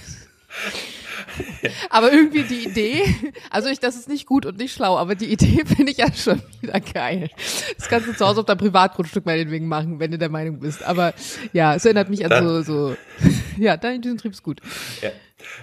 aber 1.91 2.13
irgendwie 2.13 2.43
die 2.43 2.65
Idee, 2.65 3.03
also 3.51 3.69
ich, 3.69 3.81
das 3.81 3.97
ist 3.97 4.09
nicht 4.09 4.27
gut 4.27 4.47
und 4.47 4.59
nicht 4.59 4.75
schlau, 4.75 4.97
aber 4.97 5.15
die 5.15 5.33
Idee 5.33 5.65
finde 5.67 5.93
ich 5.93 5.99
ja 5.99 6.13
schon 6.13 6.43
wieder 6.61 6.81
geil. 6.81 7.31
Das 7.77 7.89
kannst 7.89 8.09
du 8.09 8.13
zu 8.15 8.27
Hause 8.27 8.41
auf 8.41 8.47
deinem 8.47 8.59
Privatgrundstück 8.59 9.27
meinetwegen 9.27 9.69
machen, 9.69 10.01
wenn 10.01 10.11
du 10.11 10.19
der 10.19 10.29
Meinung 10.29 10.61
bist. 10.61 10.83
Aber 10.83 11.15
ja, 11.53 11.75
es 11.75 11.85
erinnert 11.85 12.11
mich 12.11 12.25
an 12.25 12.31
Dann, 12.31 12.45
so, 12.45 12.63
so, 12.63 12.97
ja, 13.59 13.77
dein 13.77 14.03
Düsentrieb 14.03 14.33
ist 14.33 14.43
gut. 14.43 14.61
Ja. 15.01 15.11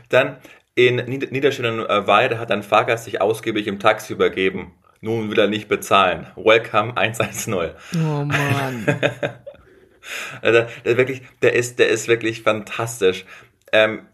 Dann 0.09 0.37
in 0.75 0.95
Niederschönen 0.95 1.79
Weide 1.87 2.39
hat 2.39 2.51
ein 2.51 2.63
Fahrgast 2.63 3.05
sich 3.05 3.21
ausgiebig 3.21 3.67
im 3.67 3.79
Taxi 3.79 4.13
übergeben. 4.13 4.73
Nun 5.01 5.29
will 5.29 5.39
er 5.39 5.47
nicht 5.47 5.67
bezahlen. 5.67 6.27
Welcome 6.35 6.95
110. 6.97 7.53
Oh 7.53 7.67
Mann. 8.25 8.85
also, 10.41 10.65
der, 10.85 10.97
wirklich, 10.97 11.21
der 11.41 11.53
ist, 11.53 11.79
der 11.79 11.87
ist 11.89 12.07
wirklich 12.07 12.43
fantastisch. 12.43 13.25
Ähm, 13.71 14.07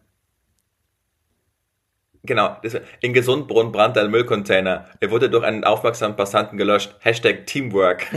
Genau, 2.25 2.57
in 3.01 3.13
Gesundbrunn 3.13 3.71
brannte 3.71 4.01
ein 4.01 4.09
Müllcontainer. 4.09 4.85
Er 4.99 5.11
wurde 5.11 5.29
durch 5.29 5.43
einen 5.43 5.63
aufmerksamen 5.63 6.15
Passanten 6.15 6.57
gelöscht. 6.57 6.95
Hashtag 6.99 7.45
Teamwork. 7.45 8.05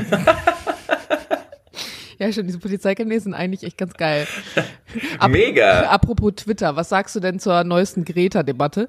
ja, 2.19 2.33
schon, 2.33 2.47
diese 2.47 2.59
Polizeikanäle 2.59 3.21
sind 3.21 3.35
eigentlich 3.35 3.65
echt 3.65 3.79
ganz 3.79 3.95
geil. 3.95 4.27
Ap 5.19 5.31
Mega. 5.31 5.91
Apropos 5.91 6.33
Twitter, 6.37 6.77
was 6.77 6.89
sagst 6.89 7.15
du 7.17 7.21
denn 7.21 7.39
zur 7.39 7.65
neuesten 7.65 8.05
Greta-Debatte? 8.05 8.89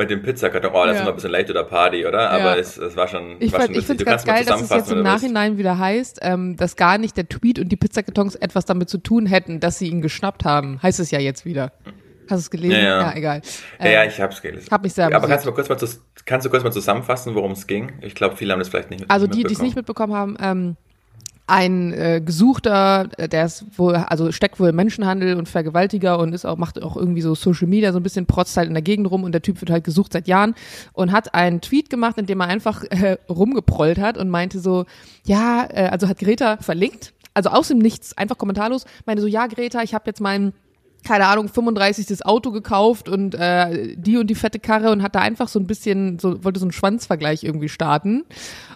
Mit 0.00 0.10
dem 0.10 0.22
Pizzakarton, 0.22 0.70
oh, 0.72 0.86
das 0.86 0.86
ja. 0.86 0.92
ist 0.92 1.00
immer 1.00 1.08
ein 1.08 1.14
bisschen 1.16 1.32
late 1.32 1.50
oder 1.50 1.64
Party, 1.64 2.06
oder? 2.06 2.30
Aber 2.30 2.54
ja. 2.54 2.56
es, 2.56 2.78
es 2.78 2.94
war 2.94 3.08
schon. 3.08 3.34
Ich, 3.40 3.52
war 3.52 3.68
ich 3.68 3.84
finde 3.84 4.04
es 4.04 4.04
ganz 4.04 4.24
geil, 4.24 4.44
dass 4.44 4.60
es 4.60 4.70
jetzt 4.70 4.92
im 4.92 5.02
Nachhinein 5.02 5.58
wieder 5.58 5.76
heißt, 5.76 6.20
ähm, 6.22 6.56
dass 6.56 6.76
gar 6.76 6.98
nicht 6.98 7.16
der 7.16 7.28
Tweet 7.28 7.58
und 7.58 7.68
die 7.68 7.76
Pizzakartons 7.76 8.36
etwas 8.36 8.64
damit 8.64 8.88
zu 8.88 8.98
tun 8.98 9.26
hätten, 9.26 9.58
dass 9.58 9.80
sie 9.80 9.88
ihn 9.88 10.00
geschnappt 10.00 10.44
haben. 10.44 10.80
Heißt 10.80 11.00
es 11.00 11.10
ja 11.10 11.18
jetzt 11.18 11.44
wieder. 11.44 11.72
Mhm. 11.84 12.07
Hast 12.30 12.30
du 12.30 12.36
es 12.36 12.50
gelesen? 12.50 12.72
Ja, 12.72 12.80
ja. 12.80 13.00
ja 13.00 13.16
egal. 13.16 13.42
Ja, 13.78 13.86
ähm, 13.86 13.92
ja 13.92 14.04
ich 14.04 14.20
habe 14.20 14.32
es 14.32 14.42
gelesen. 14.42 14.68
Hab 14.70 14.82
mich 14.82 14.94
sehr 14.94 15.06
Aber 15.06 15.26
kannst 15.26 15.44
du, 15.44 15.50
mal 15.50 15.54
kurz 15.54 15.68
mal 15.68 15.78
kannst 16.24 16.46
du 16.46 16.50
kurz 16.50 16.62
mal 16.62 16.72
zusammenfassen, 16.72 17.34
worum 17.34 17.52
es 17.52 17.66
ging? 17.66 17.92
Ich 18.00 18.14
glaube, 18.14 18.36
viele 18.36 18.52
haben 18.52 18.60
das 18.60 18.68
vielleicht 18.68 18.90
nicht 18.90 19.04
Also 19.08 19.26
die, 19.26 19.44
die 19.44 19.52
es 19.52 19.62
nicht 19.62 19.76
mitbekommen 19.76 20.14
haben, 20.14 20.36
ähm, 20.40 20.76
ein 21.48 21.94
äh, 21.94 22.20
Gesuchter, 22.24 23.08
äh, 23.16 23.28
der 23.28 23.46
ist 23.46 23.64
wohl, 23.78 23.96
also 23.96 24.30
steckt 24.32 24.60
wohl 24.60 24.68
im 24.68 24.76
Menschenhandel 24.76 25.36
und 25.36 25.48
Vergewaltiger 25.48 26.18
und 26.18 26.34
ist 26.34 26.44
auch, 26.44 26.58
macht 26.58 26.80
auch 26.82 26.96
irgendwie 26.96 27.22
so 27.22 27.34
Social 27.34 27.66
Media 27.66 27.90
so 27.92 27.98
ein 27.98 28.02
bisschen 28.02 28.26
protzt 28.26 28.56
halt 28.56 28.68
in 28.68 28.74
der 28.74 28.82
Gegend 28.82 29.10
rum 29.10 29.24
und 29.24 29.32
der 29.32 29.40
Typ 29.40 29.60
wird 29.60 29.70
halt 29.70 29.82
gesucht 29.82 30.12
seit 30.12 30.28
Jahren 30.28 30.54
und 30.92 31.10
hat 31.10 31.34
einen 31.34 31.62
Tweet 31.62 31.88
gemacht, 31.88 32.18
in 32.18 32.26
dem 32.26 32.40
er 32.40 32.48
einfach 32.48 32.84
äh, 32.84 33.16
rumgeprollt 33.30 33.98
hat 33.98 34.18
und 34.18 34.28
meinte 34.28 34.60
so, 34.60 34.84
ja, 35.24 35.66
äh, 35.70 35.88
also 35.88 36.06
hat 36.06 36.18
Greta 36.18 36.58
verlinkt, 36.58 37.14
also 37.32 37.48
aus 37.48 37.68
dem 37.68 37.78
Nichts, 37.78 38.16
einfach 38.16 38.36
kommentarlos, 38.36 38.84
meinte 39.06 39.22
so, 39.22 39.28
ja, 39.28 39.46
Greta, 39.46 39.82
ich 39.82 39.94
habe 39.94 40.04
jetzt 40.06 40.20
meinen 40.20 40.52
keine 41.04 41.26
Ahnung, 41.26 41.48
35. 41.48 42.24
Auto 42.26 42.50
gekauft 42.50 43.08
und 43.08 43.34
äh, 43.34 43.94
die 43.96 44.16
und 44.16 44.28
die 44.28 44.34
fette 44.34 44.58
Karre 44.58 44.90
und 44.90 45.02
hat 45.02 45.14
da 45.14 45.20
einfach 45.20 45.48
so 45.48 45.58
ein 45.58 45.66
bisschen, 45.66 46.18
so, 46.18 46.42
wollte 46.44 46.60
so 46.60 46.66
einen 46.66 46.72
Schwanzvergleich 46.72 47.44
irgendwie 47.44 47.68
starten. 47.68 48.24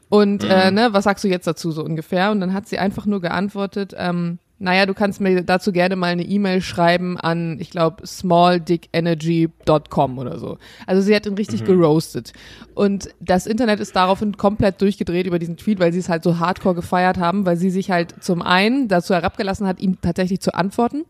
Und 0.09 0.45
äh, 0.45 0.47
mhm. 0.47 0.53
äh, 0.53 0.71
ne, 0.71 0.89
was 0.93 1.05
sagst 1.05 1.25
du 1.25 1.29
jetzt 1.29 1.47
dazu 1.47 1.73
so 1.73 1.85
ungefähr? 1.85 2.31
Und 2.31 2.41
dann 2.41 2.53
hat 2.53 2.69
sie 2.69 2.79
einfach 2.79 3.07
nur 3.07 3.21
geantwortet, 3.21 3.95
ähm, 3.97 4.39
naja, 4.59 4.87
du 4.87 4.95
kannst 4.95 5.21
mir 5.21 5.43
dazu 5.43 5.73
gerne 5.73 5.97
mal 5.97 6.13
eine 6.13 6.23
E-Mail 6.23 6.63
schreiben 6.63 7.19
an, 7.19 7.59
ich 7.59 7.71
glaube, 7.71 8.07
smalldickenergy.com 8.07 10.19
oder 10.19 10.39
so. 10.39 10.59
Also 10.87 11.03
sie 11.03 11.17
hat 11.17 11.27
ihn 11.27 11.35
richtig 11.35 11.63
mhm. 11.63 11.67
geroastet. 11.67 12.33
Und 12.75 13.09
das 13.19 13.49
Internet 13.49 13.81
ist 13.81 13.97
daraufhin 13.97 14.37
komplett 14.37 14.81
durchgedreht 14.81 15.27
über 15.27 15.41
diesen 15.41 15.57
Tweet, 15.57 15.81
weil 15.81 15.93
sie 15.93 15.99
es 15.99 16.09
halt 16.09 16.23
so 16.23 16.39
hardcore 16.39 16.77
gefeiert 16.77 17.19
haben, 17.19 17.45
weil 17.45 17.57
sie 17.57 17.71
sich 17.71 17.91
halt 17.91 18.23
zum 18.23 18.41
einen 18.41 18.87
dazu 18.87 19.15
herabgelassen 19.15 19.67
hat, 19.67 19.81
ihm 19.81 20.01
tatsächlich 20.01 20.41
zu 20.41 20.55
antworten 20.55 21.07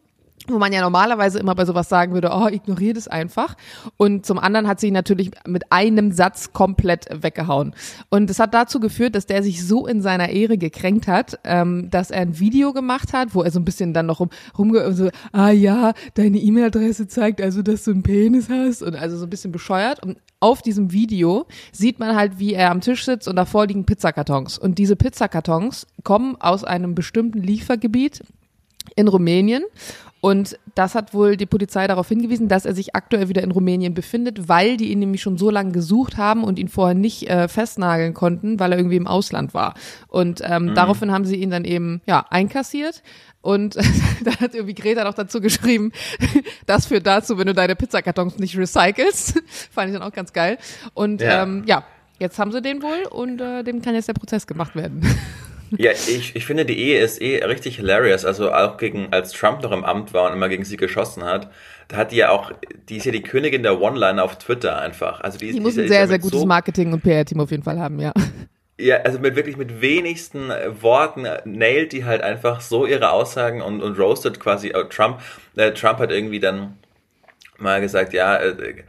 wo 0.48 0.58
man 0.58 0.72
ja 0.72 0.80
normalerweise 0.80 1.38
immer 1.38 1.54
bei 1.54 1.64
sowas 1.64 1.88
sagen 1.88 2.14
würde, 2.14 2.30
oh, 2.32 2.48
ignoriert 2.48 2.96
es 2.96 3.08
einfach. 3.08 3.56
Und 3.96 4.26
zum 4.26 4.38
anderen 4.38 4.66
hat 4.66 4.80
sie 4.80 4.88
ihn 4.88 4.94
natürlich 4.94 5.30
mit 5.46 5.70
einem 5.70 6.12
Satz 6.12 6.52
komplett 6.52 7.06
weggehauen. 7.10 7.74
Und 8.10 8.28
das 8.28 8.38
hat 8.38 8.54
dazu 8.54 8.80
geführt, 8.80 9.14
dass 9.14 9.26
der 9.26 9.42
sich 9.42 9.64
so 9.66 9.86
in 9.86 10.02
seiner 10.02 10.30
Ehre 10.30 10.58
gekränkt 10.58 11.06
hat, 11.06 11.38
ähm, 11.44 11.90
dass 11.90 12.10
er 12.10 12.22
ein 12.22 12.38
Video 12.38 12.72
gemacht 12.72 13.12
hat, 13.12 13.34
wo 13.34 13.42
er 13.42 13.50
so 13.50 13.60
ein 13.60 13.64
bisschen 13.64 13.94
dann 13.94 14.06
noch 14.06 14.20
rum, 14.20 14.30
rumge, 14.58 14.92
so, 14.92 15.10
ah 15.32 15.50
ja, 15.50 15.92
deine 16.14 16.38
E-Mail-Adresse 16.38 17.08
zeigt 17.08 17.40
also, 17.40 17.62
dass 17.62 17.84
du 17.84 17.92
einen 17.92 18.02
Penis 18.02 18.48
hast 18.48 18.82
und 18.82 18.96
also 18.96 19.16
so 19.16 19.26
ein 19.26 19.30
bisschen 19.30 19.52
bescheuert. 19.52 20.02
Und 20.02 20.18
auf 20.40 20.62
diesem 20.62 20.92
Video 20.92 21.46
sieht 21.70 22.00
man 22.00 22.16
halt, 22.16 22.38
wie 22.38 22.54
er 22.54 22.70
am 22.70 22.80
Tisch 22.80 23.04
sitzt 23.04 23.28
und 23.28 23.36
davor 23.36 23.66
liegen 23.66 23.84
Pizzakartons. 23.84 24.58
Und 24.58 24.78
diese 24.78 24.96
Pizzakartons 24.96 25.86
kommen 26.02 26.36
aus 26.40 26.64
einem 26.64 26.94
bestimmten 26.94 27.40
Liefergebiet 27.40 28.22
in 28.96 29.08
Rumänien 29.08 29.62
und 30.22 30.56
das 30.76 30.94
hat 30.94 31.14
wohl 31.14 31.36
die 31.36 31.46
Polizei 31.46 31.88
darauf 31.88 32.06
hingewiesen, 32.06 32.46
dass 32.46 32.64
er 32.64 32.76
sich 32.76 32.94
aktuell 32.94 33.28
wieder 33.28 33.42
in 33.42 33.50
Rumänien 33.50 33.92
befindet, 33.92 34.48
weil 34.48 34.76
die 34.76 34.92
ihn 34.92 35.00
nämlich 35.00 35.20
schon 35.20 35.36
so 35.36 35.50
lange 35.50 35.72
gesucht 35.72 36.16
haben 36.16 36.44
und 36.44 36.60
ihn 36.60 36.68
vorher 36.68 36.94
nicht 36.94 37.28
äh, 37.28 37.48
festnageln 37.48 38.14
konnten, 38.14 38.60
weil 38.60 38.70
er 38.70 38.78
irgendwie 38.78 38.98
im 38.98 39.08
Ausland 39.08 39.52
war. 39.52 39.74
Und 40.06 40.40
ähm, 40.44 40.66
mhm. 40.66 40.74
daraufhin 40.76 41.10
haben 41.10 41.24
sie 41.24 41.34
ihn 41.34 41.50
dann 41.50 41.64
eben 41.64 42.02
ja 42.06 42.24
einkassiert. 42.30 43.02
Und 43.40 43.74
da 44.24 44.38
hat 44.38 44.54
irgendwie 44.54 44.74
Greta 44.74 45.02
noch 45.02 45.14
dazu 45.14 45.40
geschrieben, 45.40 45.90
das 46.66 46.86
führt 46.86 47.04
dazu, 47.04 47.36
wenn 47.36 47.48
du 47.48 47.52
deine 47.52 47.74
Pizzakartons 47.74 48.38
nicht 48.38 48.56
recycelst. 48.56 49.42
Fand 49.72 49.88
ich 49.88 49.98
dann 49.98 50.08
auch 50.08 50.14
ganz 50.14 50.32
geil. 50.32 50.56
Und 50.94 51.20
ja, 51.20 51.42
ähm, 51.42 51.64
ja 51.66 51.82
jetzt 52.20 52.38
haben 52.38 52.52
sie 52.52 52.62
den 52.62 52.80
wohl 52.80 53.08
und 53.10 53.40
äh, 53.40 53.64
dem 53.64 53.82
kann 53.82 53.96
jetzt 53.96 54.06
der 54.06 54.14
Prozess 54.14 54.46
gemacht 54.46 54.76
werden. 54.76 55.02
Ja, 55.78 55.92
ich, 55.92 56.36
ich 56.36 56.44
finde, 56.44 56.64
die 56.64 56.78
Ehe 56.78 57.00
ist 57.00 57.20
eh 57.20 57.44
richtig 57.44 57.76
hilarious. 57.76 58.24
Also 58.24 58.52
auch 58.52 58.76
gegen, 58.76 59.12
als 59.12 59.32
Trump 59.32 59.62
noch 59.62 59.72
im 59.72 59.84
Amt 59.84 60.12
war 60.12 60.28
und 60.28 60.34
immer 60.34 60.48
gegen 60.48 60.64
sie 60.64 60.76
geschossen 60.76 61.24
hat, 61.24 61.50
da 61.88 61.96
hat 61.96 62.12
die 62.12 62.16
ja 62.16 62.30
auch, 62.30 62.52
die 62.88 62.96
ist 62.96 63.06
ja 63.06 63.12
die 63.12 63.22
Königin 63.22 63.62
der 63.62 63.80
One-Liner 63.80 64.22
auf 64.22 64.38
Twitter 64.38 64.80
einfach. 64.80 65.20
Also 65.20 65.38
die, 65.38 65.52
die 65.52 65.60
muss 65.60 65.78
ein 65.78 65.88
sehr, 65.88 66.08
sehr 66.08 66.18
gutes 66.18 66.40
so, 66.40 66.46
Marketing- 66.46 66.92
und 66.92 67.02
PR-Team 67.02 67.40
auf 67.40 67.50
jeden 67.50 67.62
Fall 67.62 67.78
haben, 67.78 67.98
ja. 68.00 68.12
Ja, 68.78 68.96
also 69.02 69.18
mit 69.20 69.36
wirklich 69.36 69.56
mit 69.56 69.80
wenigsten 69.80 70.48
Worten 70.80 71.26
nailt 71.44 71.92
die 71.92 72.04
halt 72.04 72.22
einfach 72.22 72.60
so 72.60 72.84
ihre 72.84 73.10
Aussagen 73.10 73.62
und, 73.62 73.80
und 73.80 73.98
roastet 73.98 74.40
quasi 74.40 74.68
äh, 74.68 74.88
Trump. 74.88 75.20
Äh, 75.54 75.72
Trump 75.72 75.98
hat 76.00 76.10
irgendwie 76.10 76.40
dann 76.40 76.78
mal 77.58 77.80
gesagt, 77.80 78.12
ja, 78.12 78.36
äh, 78.38 78.82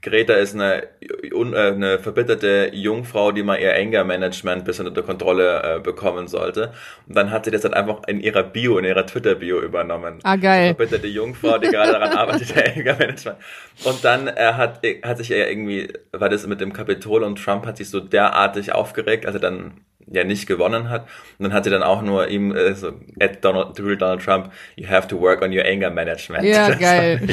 Greta 0.00 0.34
ist 0.34 0.54
eine, 0.54 0.84
äh, 1.00 1.72
eine 1.72 1.98
verbitterte 1.98 2.70
Jungfrau, 2.72 3.32
die 3.32 3.42
mal 3.42 3.58
ihr 3.58 3.74
Anger-Management 3.74 4.64
bis 4.64 4.78
unter 4.78 5.02
Kontrolle 5.02 5.76
äh, 5.76 5.80
bekommen 5.80 6.28
sollte. 6.28 6.72
Und 7.08 7.16
dann 7.16 7.30
hat 7.30 7.44
sie 7.44 7.50
das 7.50 7.62
dann 7.62 7.74
einfach 7.74 8.02
in 8.06 8.20
ihrer 8.20 8.44
Bio, 8.44 8.78
in 8.78 8.84
ihrer 8.84 9.06
Twitter-Bio 9.06 9.60
übernommen. 9.60 10.20
Ah, 10.22 10.36
geil. 10.36 10.66
Eine 10.66 10.74
verbitterte 10.74 11.08
Jungfrau, 11.08 11.58
die 11.58 11.68
gerade 11.68 11.92
daran 11.92 12.12
arbeitet, 12.16 12.54
ihr 12.54 12.76
Anger-Management. 12.76 13.38
Und 13.84 14.04
dann 14.04 14.28
äh, 14.28 14.52
hat, 14.52 14.82
hat 15.02 15.18
sich 15.18 15.30
ja 15.30 15.36
irgendwie, 15.46 15.92
war 16.12 16.28
das 16.28 16.46
mit 16.46 16.60
dem 16.60 16.72
Kapitol 16.72 17.24
und 17.24 17.42
Trump 17.42 17.66
hat 17.66 17.76
sich 17.76 17.90
so 17.90 18.00
derartig 18.00 18.72
aufgeregt, 18.72 19.26
also 19.26 19.38
dann 19.38 19.72
ja 20.10 20.24
nicht 20.24 20.46
gewonnen 20.46 20.88
hat. 20.88 21.02
Und 21.38 21.44
dann 21.44 21.52
hat 21.52 21.64
sie 21.64 21.70
dann 21.70 21.82
auch 21.82 22.02
nur 22.02 22.28
ihm 22.28 22.54
äh, 22.54 22.74
so, 22.74 22.92
at 23.20 23.44
Donald, 23.44 23.78
Donald 23.78 24.22
Trump, 24.22 24.52
you 24.76 24.88
have 24.88 25.08
to 25.08 25.20
work 25.20 25.42
on 25.42 25.52
your 25.52 25.64
anger 25.64 25.90
management. 25.90 26.44
Ja, 26.44 26.74
geil. 26.74 27.28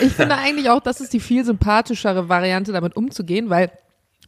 Ich 0.00 0.12
finde 0.12 0.36
eigentlich 0.36 0.70
auch, 0.70 0.80
das 0.80 1.00
ist 1.00 1.12
die 1.12 1.20
viel 1.20 1.44
sympathischere 1.44 2.28
Variante, 2.28 2.72
damit 2.72 2.96
umzugehen, 2.96 3.50
weil 3.50 3.70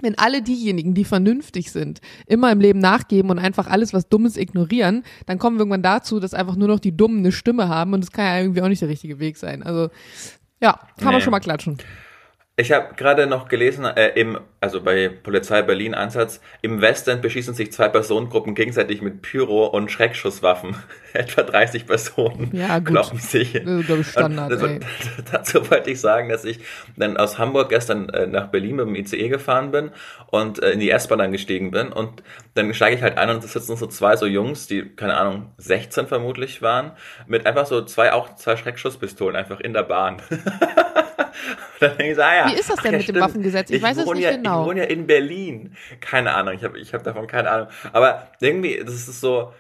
wenn 0.03 0.19
alle 0.19 0.43
diejenigen, 0.43 0.95
die 0.95 1.05
vernünftig 1.05 1.73
sind, 1.73 2.01
immer 2.27 2.53
im 2.53 2.61
Leben 2.61 2.79
nachgeben 2.81 3.31
und 3.31 3.39
einfach 3.39 3.67
alles, 3.67 3.95
was 3.95 4.09
Dummes 4.09 4.37
ignorieren, 4.37 5.05
dann 5.25 5.39
kommen 5.39 5.57
wir 5.57 5.61
irgendwann 5.63 5.83
dazu, 5.83 6.21
dass 6.21 6.35
einfach 6.35 6.57
nur 6.57 6.69
noch 6.69 6.81
die 6.81 6.97
Dummen 6.97 7.21
eine 7.21 7.33
Stimme 7.33 7.69
haben 7.69 7.95
und 7.95 8.03
das 8.03 8.13
kann 8.13 8.27
ja 8.27 8.39
irgendwie 8.41 8.61
auch 8.63 8.69
nicht 8.69 8.83
der 8.83 8.91
richtige 8.91 9.19
Weg 9.19 9.39
sein. 9.39 9.63
Also 9.63 9.89
ja, 10.61 10.73
kann 10.99 11.09
nee. 11.09 11.13
man 11.13 11.21
schon 11.23 11.31
mal 11.31 11.41
klatschen. 11.41 11.79
Ich 12.59 12.73
habe 12.73 12.95
gerade 12.95 13.27
noch 13.27 13.49
gelesen, 13.49 13.85
äh, 13.85 14.19
im, 14.19 14.41
also 14.63 14.81
bei 14.81 15.11
Polizei 15.11 15.61
Berlin 15.61 15.95
Einsatz, 15.95 16.41
im 16.63 16.81
Westend 16.81 17.21
beschießen 17.21 17.53
sich 17.53 17.71
zwei 17.71 17.91
Personengruppen 17.91 18.55
gegenseitig 18.55 19.03
mit 19.03 19.21
Pyro 19.21 19.67
und 19.67 19.91
Schreckschusswaffen. 19.91 20.75
Etwa 21.13 21.43
30 21.43 21.87
Personen 21.87 22.49
ja, 22.57 22.79
gut. 22.79 22.89
kloppen 22.89 23.19
sich. 23.19 23.53
Das 23.53 23.63
ist, 23.63 23.87
glaube 23.87 24.01
ich, 24.01 24.07
Standard. 24.07 24.51
Also, 24.51 24.69
dazu 25.31 25.71
wollte 25.71 25.91
ich 25.91 26.01
sagen, 26.01 26.31
dass 26.31 26.47
ich 26.47 26.61
dann 26.97 27.19
aus 27.19 27.39
Hamburg 27.39 27.69
gestern 27.69 28.09
äh, 28.09 28.27
nach 28.27 28.47
Berlin 28.47 28.77
mit 28.77 28.87
dem 28.87 28.95
ICE 28.97 29.29
gefahren 29.29 29.71
bin 29.71 29.91
und 30.29 30.63
äh, 30.63 30.71
in 30.71 30.81
die 30.81 30.91
S-Bahn 30.91 31.19
dann 31.19 31.33
gestiegen 31.33 31.73
bin. 31.73 31.93
Und 31.93 32.23
dann 32.55 32.73
steige 32.73 32.97
ich 32.97 33.03
halt 33.03 33.19
ein 33.19 33.29
und 33.29 33.45
es 33.45 33.53
sitzen 33.53 33.77
so 33.77 33.87
zwei 33.87 34.17
so 34.17 34.25
Jungs, 34.25 34.67
die, 34.67 34.83
keine 34.83 35.19
Ahnung, 35.19 35.53
16 35.59 36.07
vermutlich 36.07 36.63
waren, 36.63 36.93
mit 37.27 37.45
einfach 37.45 37.67
so 37.67 37.85
zwei, 37.85 38.15
auch 38.15 38.35
zwei 38.37 38.57
Schreckschusspistolen 38.57 39.37
einfach 39.37 39.61
in 39.61 39.75
der 39.75 39.83
Bahn. 39.83 40.23
dann 41.81 41.97
denke 41.97 42.11
ich 42.11 42.17
so, 42.17 42.23
ah 42.23 42.35
ja, 42.35 42.47
Wie 42.49 42.59
ist 42.59 42.71
das 42.71 42.77
denn 42.77 42.93
ja, 42.93 42.99
mit 42.99 43.03
stimmt. 43.05 43.17
dem 43.17 43.23
Waffengesetz? 43.23 43.71
Ich, 43.71 43.77
ich 43.77 43.83
weiß 43.83 43.97
es 43.99 44.07
nicht 44.07 44.23
ja, 44.23 44.37
genau. 44.37 44.63
Ich 44.63 44.69
wohne 44.69 44.81
ja 44.81 44.87
in 44.87 45.07
Berlin. 45.07 45.77
Keine 46.01 46.35
Ahnung, 46.35 46.55
ich 46.55 46.65
habe 46.65 46.79
ich 46.79 46.95
hab 46.95 47.03
davon 47.03 47.27
keine 47.27 47.51
Ahnung. 47.51 47.69
Aber 47.93 48.29
irgendwie, 48.41 48.83
das 48.85 48.95
ist 48.95 49.21
so, 49.21 49.53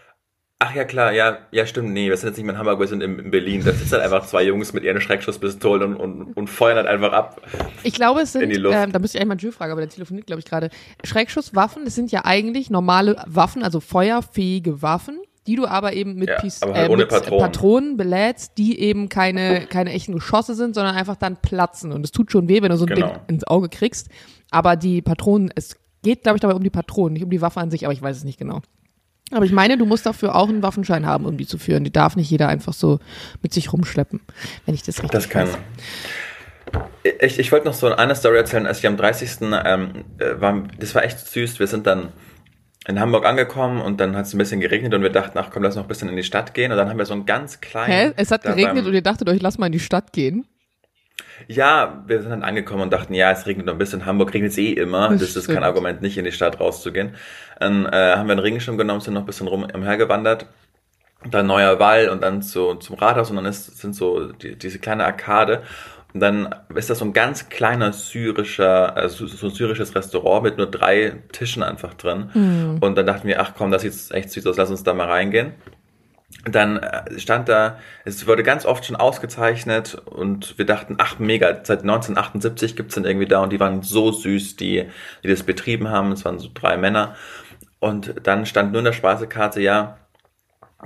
Ach 0.59 0.75
ja, 0.75 0.85
klar, 0.85 1.13
ja, 1.13 1.41
ja, 1.51 1.67
stimmt, 1.67 1.91
nee, 1.91 2.09
wir 2.09 2.17
sind 2.17 2.31
jetzt 2.31 2.39
nicht 2.39 2.47
mehr 2.47 2.55
in 2.55 2.59
Hamburg, 2.59 2.81
wir 2.81 2.87
sind 2.87 3.03
in, 3.03 3.19
in 3.19 3.31
Berlin. 3.31 3.63
Da 3.63 3.73
sitzen 3.73 3.93
halt 3.93 4.05
einfach 4.05 4.27
zwei 4.27 4.43
Jungs 4.43 4.73
mit 4.73 4.85
ihren 4.85 5.03
Schreckschusspistolen 5.03 5.95
und, 5.95 6.21
und, 6.21 6.35
und 6.35 6.47
feuern 6.49 6.79
halt 6.79 6.87
einfach 6.87 7.13
ab. 7.13 7.43
Ich 7.83 7.93
glaube, 7.93 8.23
es 8.23 8.33
sind, 8.33 8.51
ähm, 8.51 8.91
da 8.91 8.99
müsste 8.99 9.19
ich 9.19 9.23
eigentlich 9.23 9.29
mal 9.29 9.37
Jules 9.37 9.55
fragen, 9.55 9.73
aber 9.73 9.83
der 9.83 9.91
telefoniert, 9.91 10.27
glaube 10.27 10.41
ich, 10.41 10.47
gerade. 10.47 10.71
Schreckschusswaffen, 11.05 11.85
das 11.85 11.95
sind 11.95 12.11
ja 12.11 12.25
eigentlich 12.25 12.71
normale 12.71 13.23
Waffen, 13.27 13.63
also 13.63 13.81
feuerfähige 13.81 14.81
Waffen, 14.81 15.19
die 15.47 15.57
du 15.57 15.67
aber 15.67 15.93
eben 15.93 16.15
mit, 16.17 16.29
ja, 16.29 16.41
Pies, 16.41 16.63
aber 16.63 16.75
halt 16.75 16.91
äh, 16.91 16.97
mit 16.97 17.09
Patronen. 17.09 17.41
Patronen. 17.41 17.97
belädst, 17.97 18.59
die 18.59 18.81
eben 18.81 19.09
keine, 19.09 19.67
keine 19.67 19.93
echten 19.93 20.13
Geschosse 20.13 20.55
sind, 20.55 20.75
sondern 20.75 20.95
einfach 20.95 21.17
dann 21.17 21.37
platzen. 21.37 21.93
Und 21.93 22.05
es 22.05 22.13
tut 22.13 22.33
schon 22.33 22.49
weh, 22.49 22.63
wenn 22.63 22.71
du 22.71 22.77
so 22.77 22.87
ein 22.87 22.95
genau. 22.95 23.09
Ding 23.09 23.21
ins 23.29 23.45
Auge 23.45 23.69
kriegst. 23.69 24.09
Aber 24.51 24.77
die 24.77 25.03
Patronen, 25.03 25.51
es 25.55 25.77
geht, 26.03 26.23
glaube 26.23 26.37
ich, 26.37 26.41
dabei 26.41 26.55
um 26.55 26.63
die 26.63 26.71
Patronen, 26.71 27.15
nicht 27.15 27.25
um 27.25 27.31
die 27.31 27.41
Waffe 27.41 27.61
an 27.61 27.71
sich, 27.71 27.85
aber 27.85 27.93
ich 27.93 28.03
weiß 28.03 28.17
es 28.17 28.25
nicht 28.25 28.39
genau. 28.39 28.63
Aber 29.33 29.45
ich 29.45 29.53
meine, 29.53 29.77
du 29.77 29.87
musst 29.87 30.07
dafür 30.07 30.37
auch 30.37 30.49
einen 30.49 30.63
Waffenschein 30.63 31.05
haben, 31.05 31.25
um 31.25 31.37
die 31.37 31.47
zu 31.47 31.59
führen. 31.59 31.83
Die 31.83 31.93
darf 31.93 32.15
nicht 32.15 32.31
jeder 32.31 32.49
einfach 32.49 32.73
so 32.73 33.01
mit 33.43 33.53
sich 33.53 33.73
rumschleppen, 33.73 34.21
wenn 34.65 34.75
ich 34.75 34.83
das 34.83 35.03
richtig 35.03 35.11
Das 35.11 35.29
kann. 35.29 35.49
Weiß. 35.49 35.59
Ich, 37.21 37.39
ich 37.39 37.53
wollte 37.53 37.67
noch 37.67 37.75
so 37.75 37.93
eine 37.93 38.15
Story 38.15 38.37
erzählen, 38.37 38.67
als 38.67 38.79
ich 38.79 38.87
am 38.87 38.97
30. 38.97 39.39
Ähm, 39.65 40.05
äh, 40.19 40.41
war, 40.41 40.65
das 40.79 40.95
war 40.95 41.05
echt 41.05 41.19
süß. 41.19 41.59
Wir 41.59 41.67
sind 41.67 41.87
dann 41.87 42.13
in 42.89 43.01
Hamburg 43.01 43.27
angekommen 43.27 43.81
und 43.81 44.01
dann 44.01 44.17
hat 44.17 44.27
es 44.27 44.35
ein 44.35 44.39
bisschen 44.39 44.61
geregnet 44.61 44.95
und 44.95 45.03
wir 45.03 45.11
dachten, 45.11 45.37
ach 45.39 45.51
komm, 45.51 45.63
lass 45.65 45.75
noch 45.75 45.83
ein 45.85 45.89
bisschen 45.89 46.09
in 46.09 46.17
die 46.17 46.23
Stadt 46.23 46.55
gehen. 46.55 46.71
Und 46.71 46.79
dann 46.79 46.89
haben 46.89 46.99
wir 46.99 47.07
so 47.07 47.15
einen 47.15 47.27
ganz 47.27 47.61
kleinen. 47.61 47.93
Hä? 47.93 48.13
Es 48.17 48.31
hat 48.31 48.43
geregnet 48.43 48.77
beim, 48.77 48.87
und 48.87 48.95
ihr 48.95 49.03
dachtet 49.03 49.29
euch, 49.29 49.43
lass 49.43 49.59
mal 49.59 49.67
in 49.67 49.73
die 49.73 49.81
Stadt 49.81 50.13
gehen? 50.13 50.47
Ja, 51.49 52.05
wir 52.07 52.21
sind 52.21 52.31
dann 52.31 52.43
angekommen 52.43 52.83
und 52.83 52.93
dachten, 52.93 53.13
ja, 53.13 53.31
es 53.33 53.47
regnet 53.47 53.67
noch 53.67 53.75
ein 53.75 53.79
bisschen. 53.79 54.07
Hamburg 54.07 54.33
regnet 54.33 54.53
es 54.53 54.59
eh 54.59 54.73
immer. 54.73 55.09
Das, 55.11 55.21
das 55.21 55.37
ist 55.37 55.49
kein 55.49 55.65
Argument, 55.65 56.01
nicht 56.01 56.17
in 56.17 56.25
die 56.25 56.33
Stadt 56.33 56.61
rauszugehen. 56.61 57.15
Dann 57.59 57.87
äh, 57.87 58.15
haben 58.17 58.29
wir 58.29 58.33
einen 58.33 58.39
Regenschirm 58.39 58.79
genommen, 58.79 59.01
sind 59.01 59.15
noch 59.15 59.23
ein 59.23 59.27
bisschen 59.27 59.49
rum 59.49 59.65
umhergewandert. 59.65 60.47
Dann 61.31 61.47
neuer 61.47 61.81
Wall 61.81 62.09
und 62.09 62.23
dann 62.23 62.43
zu, 62.43 62.75
zum 62.77 62.97
Rathaus 62.97 63.31
und 63.31 63.37
dann 63.37 63.47
ist, 63.47 63.79
sind 63.79 63.97
so 63.97 64.33
die, 64.33 64.57
diese 64.57 64.79
kleine 64.79 65.05
Arkade. 65.05 65.63
Und 66.17 66.21
dann 66.21 66.55
ist 66.75 66.89
das 66.89 67.01
so 67.01 67.05
ein 67.05 67.13
ganz 67.13 67.51
kleiner 67.51 67.93
syrischer, 67.93 68.97
also 68.97 69.27
so 69.27 69.49
ein 69.49 69.53
syrisches 69.53 69.95
Restaurant 69.95 70.45
mit 70.45 70.57
nur 70.57 70.67
drei 70.67 71.13
Tischen 71.31 71.63
einfach 71.63 71.93
drin. 71.93 72.31
Mhm. 72.33 72.79
Und 72.81 72.95
dann 72.97 73.05
dachten 73.05 73.29
wir, 73.29 73.39
ach 73.39 73.53
komm, 73.55 73.71
das 73.71 73.83
sieht 73.83 73.93
echt 74.13 74.31
süß 74.31 74.47
aus, 74.47 74.57
lass 74.57 74.71
uns 74.71 74.83
da 74.83 74.95
mal 74.95 75.09
reingehen 75.09 75.53
dann 76.45 76.79
äh, 76.79 77.19
stand 77.19 77.49
da, 77.49 77.79
es 78.05 78.27
wurde 78.27 78.43
ganz 78.43 78.65
oft 78.67 78.85
schon 78.85 78.97
ausgezeichnet 78.97 79.95
und 80.07 80.59
wir 80.59 80.65
dachten, 80.65 80.97
ach 80.99 81.19
mega, 81.19 81.49
seit 81.49 81.83
1978 81.83 82.77
gibt's 82.77 82.95
dann 82.95 83.05
irgendwie 83.05 83.27
da 83.27 83.43
und 83.43 83.53
die 83.53 83.61
waren 83.61 83.83
so 83.83 84.11
süß, 84.13 84.57
die, 84.57 84.87
die 85.23 85.29
das 85.29 85.43
betrieben 85.43 85.89
haben, 85.89 86.13
es 86.13 86.25
waren 86.25 86.39
so 86.39 86.49
drei 86.53 86.77
Männer 86.77 87.15
und 87.79 88.15
dann 88.23 88.47
stand 88.47 88.73
nur 88.73 88.81
in 88.81 88.87
der 88.87 88.93
Speisekarte, 88.93 89.61
ja, 89.61 89.99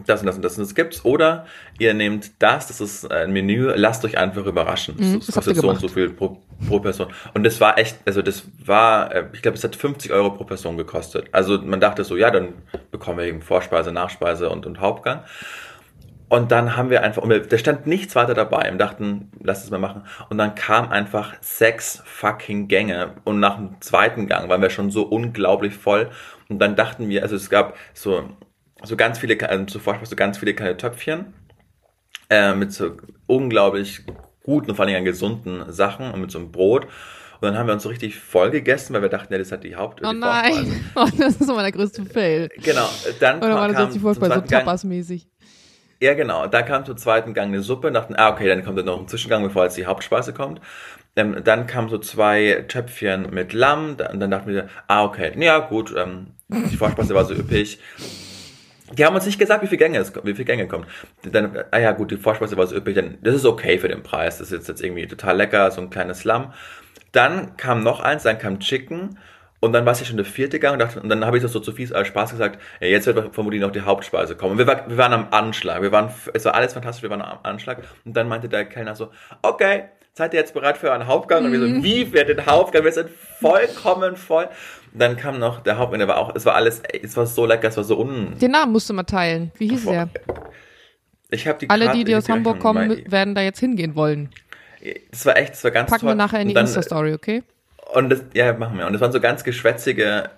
das 0.06 0.20
und 0.20 0.26
das 0.26 0.36
und 0.36 0.42
das 0.42 0.56
und 0.56 0.64
das 0.64 0.74
gibt's. 0.74 1.04
Oder 1.04 1.46
ihr 1.78 1.94
nehmt 1.94 2.30
das, 2.38 2.68
das 2.68 2.80
ist 2.80 3.10
ein 3.10 3.32
Menü, 3.32 3.72
lasst 3.74 4.04
euch 4.04 4.16
einfach 4.18 4.46
überraschen. 4.46 4.94
Mhm, 4.96 5.18
das, 5.18 5.26
das 5.26 5.34
kostet 5.34 5.56
so 5.56 5.68
und 5.68 5.80
so 5.80 5.88
viel 5.88 6.10
pro, 6.10 6.40
pro 6.68 6.78
Person. 6.78 7.08
Und 7.34 7.44
das 7.44 7.60
war 7.60 7.76
echt, 7.76 7.98
also 8.06 8.22
das 8.22 8.44
war, 8.64 9.12
äh, 9.12 9.24
ich 9.32 9.42
glaube, 9.42 9.56
es 9.56 9.64
hat 9.64 9.74
50 9.74 10.12
Euro 10.12 10.30
pro 10.30 10.44
Person 10.44 10.76
gekostet. 10.76 11.26
Also 11.32 11.58
man 11.58 11.80
dachte 11.80 12.04
so, 12.04 12.16
ja, 12.16 12.30
dann 12.30 12.54
bekommen 12.92 13.18
wir 13.18 13.24
eben 13.26 13.42
Vorspeise, 13.42 13.90
Nachspeise 13.90 14.48
und, 14.48 14.64
und 14.64 14.80
Hauptgang. 14.80 15.24
Und 16.28 16.52
dann 16.52 16.76
haben 16.76 16.90
wir 16.90 17.02
einfach, 17.02 17.22
und 17.22 17.52
da 17.52 17.58
stand 17.58 17.88
nichts 17.88 18.14
weiter 18.14 18.34
dabei. 18.34 18.70
Wir 18.70 18.78
dachten, 18.78 19.32
lass 19.42 19.64
es 19.64 19.70
mal 19.70 19.78
machen. 19.78 20.02
Und 20.28 20.38
dann 20.38 20.54
kam 20.54 20.88
einfach 20.88 21.34
sechs 21.40 22.00
fucking 22.04 22.68
Gänge. 22.68 23.14
Und 23.24 23.40
nach 23.40 23.56
dem 23.56 23.80
zweiten 23.80 24.28
Gang 24.28 24.48
waren 24.48 24.62
wir 24.62 24.70
schon 24.70 24.92
so 24.92 25.02
unglaublich 25.02 25.74
voll. 25.74 26.08
Und 26.48 26.60
dann 26.60 26.76
dachten 26.76 27.08
wir, 27.08 27.24
also 27.24 27.34
es 27.34 27.50
gab 27.50 27.76
so 27.94 28.30
so 28.84 28.96
ganz 28.96 29.18
viele, 29.18 29.48
also 29.48 29.64
zuvor 29.64 29.98
so 30.02 30.16
ganz 30.16 30.38
viele 30.38 30.54
kleine 30.54 30.76
Töpfchen 30.76 31.34
äh, 32.28 32.54
mit 32.54 32.72
so 32.72 32.96
unglaublich 33.26 34.04
guten 34.42 34.70
und 34.70 34.76
vor 34.76 34.86
allem 34.86 35.04
gesunden 35.04 35.70
Sachen 35.72 36.10
und 36.10 36.20
mit 36.20 36.30
so 36.30 36.38
einem 36.38 36.50
Brot. 36.50 36.86
Und 37.40 37.48
dann 37.48 37.58
haben 37.58 37.66
wir 37.68 37.74
uns 37.74 37.84
so 37.84 37.88
richtig 37.88 38.18
voll 38.18 38.50
gegessen, 38.50 38.92
weil 38.92 39.02
wir 39.02 39.08
dachten, 39.08 39.32
ja, 39.32 39.38
das 39.38 39.50
hat 39.50 39.64
die 39.64 39.74
Haupt. 39.74 40.02
Oh 40.04 40.10
die 40.10 40.18
nein, 40.18 40.84
oh, 40.94 41.06
das 41.18 41.36
ist 41.36 41.46
so 41.46 41.54
mein 41.54 41.72
größte 41.72 42.04
Fail. 42.04 42.48
Genau, 42.56 42.88
dann 43.18 43.38
Oder 43.38 43.54
war 43.54 43.68
das 43.68 43.76
kam, 43.76 43.86
richtig 43.86 44.02
voll 44.02 44.14
bei 44.14 44.28
so 44.28 44.40
Tapas-mäßig? 44.40 45.26
Ja, 46.02 46.14
genau. 46.14 46.46
Da 46.46 46.62
kam 46.62 46.84
zum 46.84 46.96
zweiten 46.96 47.34
Gang 47.34 47.48
eine 47.48 47.62
Suppe 47.62 47.88
und 47.88 47.94
dachten, 47.94 48.14
ah, 48.16 48.30
okay, 48.30 48.46
dann 48.46 48.64
kommt 48.64 48.78
dann 48.78 48.86
noch 48.86 48.98
ein 48.98 49.08
Zwischengang, 49.08 49.42
bevor 49.42 49.64
jetzt 49.64 49.76
die 49.76 49.86
Hauptspeise 49.86 50.32
kommt. 50.32 50.60
Ähm, 51.16 51.42
dann 51.44 51.66
kamen 51.66 51.88
so 51.88 51.98
zwei 51.98 52.64
Töpfchen 52.68 53.28
mit 53.30 53.52
Lamm. 53.52 53.96
Dann, 53.96 54.20
dann 54.20 54.30
dachten 54.30 54.48
wir, 54.50 54.68
ah, 54.86 55.04
okay, 55.04 55.32
ja, 55.38 55.58
gut, 55.58 55.94
ähm, 55.96 56.28
die 56.48 56.76
Vorspeise 56.76 57.14
war 57.14 57.24
so 57.24 57.34
üppig. 57.34 57.78
Die 58.92 59.04
haben 59.04 59.14
uns 59.14 59.26
nicht 59.26 59.38
gesagt, 59.38 59.62
wie 59.62 59.66
viele 59.66 59.78
Gänge 59.78 59.98
es, 59.98 60.12
wie 60.24 60.34
viele 60.34 60.44
Gänge 60.44 60.66
kommt. 60.66 60.86
Dann, 61.22 61.64
ah 61.70 61.78
ja, 61.78 61.92
gut, 61.92 62.10
die 62.10 62.16
Vorspeise 62.16 62.56
war 62.56 62.66
so 62.66 62.76
üppig, 62.76 62.94
dann, 62.94 63.18
das 63.22 63.34
ist 63.34 63.44
okay 63.44 63.78
für 63.78 63.88
den 63.88 64.02
Preis. 64.02 64.38
Das 64.38 64.48
ist 64.48 64.52
jetzt, 64.52 64.68
jetzt 64.68 64.82
irgendwie 64.82 65.06
total 65.06 65.36
lecker, 65.36 65.70
so 65.70 65.80
ein 65.80 65.90
kleines 65.90 66.24
Lamm. 66.24 66.52
Dann 67.12 67.56
kam 67.56 67.82
noch 67.82 68.00
eins, 68.00 68.24
dann 68.24 68.38
kam 68.38 68.60
Chicken. 68.60 69.18
Und 69.60 69.74
dann 69.74 69.84
war 69.84 69.92
es 69.92 70.00
ja 70.00 70.06
schon 70.06 70.16
der 70.16 70.24
vierte 70.24 70.58
Gang 70.58 70.72
und, 70.72 70.78
dachte, 70.78 71.00
und 71.00 71.10
dann 71.10 71.24
habe 71.24 71.36
ich 71.36 71.42
das 71.42 71.52
so 71.52 71.60
zu 71.60 71.72
fies 71.72 71.92
als 71.92 72.08
Spaß 72.08 72.30
gesagt, 72.30 72.60
ja, 72.80 72.86
jetzt 72.88 73.06
wird 73.06 73.34
vermutlich 73.34 73.60
noch 73.60 73.70
die 73.70 73.82
Hauptspeise 73.82 74.34
kommen. 74.34 74.52
Und 74.52 74.58
wir, 74.58 74.66
war, 74.66 74.88
wir 74.88 74.96
waren 74.96 75.12
am 75.12 75.28
Anschlag, 75.30 75.82
wir 75.82 75.92
waren, 75.92 76.10
es 76.32 76.46
war 76.46 76.54
alles 76.54 76.72
fantastisch, 76.72 77.02
wir 77.02 77.10
waren 77.10 77.20
am 77.20 77.40
Anschlag. 77.42 77.82
Und 78.06 78.16
dann 78.16 78.26
meinte 78.26 78.48
der 78.48 78.64
Kellner 78.64 78.96
so, 78.96 79.10
okay, 79.42 79.84
seid 80.14 80.34
ihr 80.34 80.40
jetzt 80.40 80.54
bereit 80.54 80.78
für 80.78 80.92
einen 80.92 81.06
Hauptgang? 81.06 81.44
Und 81.44 81.52
wir 81.52 81.60
so, 81.60 81.66
mhm. 81.66 81.82
wie 81.82 82.06
für 82.06 82.24
den 82.24 82.44
Hauptgang? 82.46 82.84
Wir 82.84 82.92
sind 82.92 83.10
vollkommen 83.10 84.16
voll. 84.16 84.48
Und 84.92 85.00
dann 85.00 85.16
kam 85.16 85.38
noch 85.38 85.60
der 85.62 85.78
Hauptgang, 85.78 86.00
der 86.00 86.08
war 86.08 86.18
auch, 86.18 86.34
es 86.34 86.44
war 86.44 86.54
alles, 86.54 86.82
es 87.02 87.16
war 87.16 87.26
so 87.26 87.46
lecker, 87.46 87.68
es 87.68 87.76
war 87.76 87.84
so 87.84 87.98
un... 87.98 88.36
Den 88.38 88.50
Namen 88.50 88.72
musst 88.72 88.90
du 88.90 88.94
mal 88.94 89.04
teilen. 89.04 89.52
Wie 89.56 89.68
hieß 89.68 89.84
der? 89.84 90.08
Ich 91.30 91.46
habe 91.46 91.58
die 91.58 91.70
Alle, 91.70 91.86
Karte, 91.86 91.98
die, 91.98 92.04
die 92.04 92.16
aus 92.16 92.28
Hamburg 92.28 92.58
kommen, 92.58 93.02
werden 93.10 93.34
da 93.34 93.40
jetzt 93.40 93.60
hingehen 93.60 93.94
wollen. 93.94 94.30
Das 95.10 95.26
war 95.26 95.36
echt, 95.36 95.52
das 95.52 95.62
war 95.64 95.70
ganz 95.70 95.90
Packen 95.90 96.00
toll. 96.00 96.10
wir 96.10 96.14
nachher 96.16 96.40
in 96.40 96.48
die 96.48 96.54
Insta-Story, 96.54 97.12
okay? 97.14 97.42
Und 97.92 98.08
das, 98.10 98.24
ja, 98.34 98.52
machen 98.52 98.78
wir. 98.78 98.86
Und 98.86 98.94
es 98.94 99.00
waren 99.00 99.12
so 99.12 99.20
ganz 99.20 99.44
geschwätzige 99.44 100.30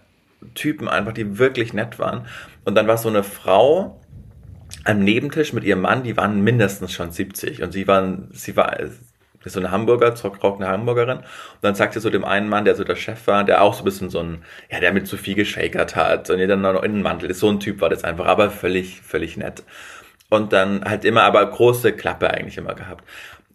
Typen 0.55 0.89
einfach, 0.89 1.13
die 1.13 1.39
wirklich 1.39 1.73
nett 1.73 1.99
waren. 1.99 2.27
Und 2.65 2.75
dann 2.75 2.87
war 2.87 2.99
so 2.99 3.09
eine 3.09 3.23
Frau 3.23 4.01
am 4.85 5.01
Nebentisch 5.01 5.53
mit 5.53 5.65
ihrem 5.65 5.81
Mann, 5.83 6.03
die 6.03 6.17
waren 6.17 6.43
mindestens 6.43 6.93
schon 6.93 7.11
70. 7.11 7.63
Und 7.63 7.73
sie 7.73 7.87
waren, 7.87 8.29
sie 8.33 8.57
war 8.57 8.79
so 9.51 9.61
eine 9.61 9.71
Hamburger, 9.71 10.15
trockene 10.15 10.69
Hamburgerin. 10.69 11.19
Und 11.19 11.27
dann 11.63 11.75
sagt 11.75 11.95
sie 11.95 12.01
so 12.01 12.11
dem 12.11 12.25
einen 12.25 12.49
Mann, 12.49 12.65
der 12.65 12.75
so 12.75 12.85
der 12.85 12.97
Chef 12.97 13.27
war, 13.27 13.45
der 13.45 13.63
auch 13.63 13.75
so 13.75 13.83
ein 13.83 13.85
bisschen 13.85 14.11
so 14.11 14.21
ein, 14.21 14.45
ja, 14.71 14.81
der 14.81 14.93
mit 14.93 15.07
zu 15.07 15.17
viel 15.17 15.35
geschakert 15.35 15.97
hat 15.97 16.31
und 16.31 16.39
ihr 16.39 16.49
dann 16.49 16.61
noch 16.61 16.83
in 16.83 16.95
den 16.95 17.03
Mantel 17.03 17.33
So 17.35 17.49
ein 17.51 17.61
Typ 17.61 17.81
war 17.81 17.91
das 17.91 18.05
einfach, 18.05 18.27
aber 18.27 18.51
völlig, 18.51 19.01
völlig 19.01 19.37
nett. 19.37 19.65
Und 20.31 20.53
dann 20.53 20.85
halt 20.85 21.05
immer, 21.05 21.25
aber 21.25 21.45
große 21.45 21.93
Klappe 21.93 22.31
eigentlich 22.31 22.57
immer 22.57 22.75
gehabt. 22.75 23.05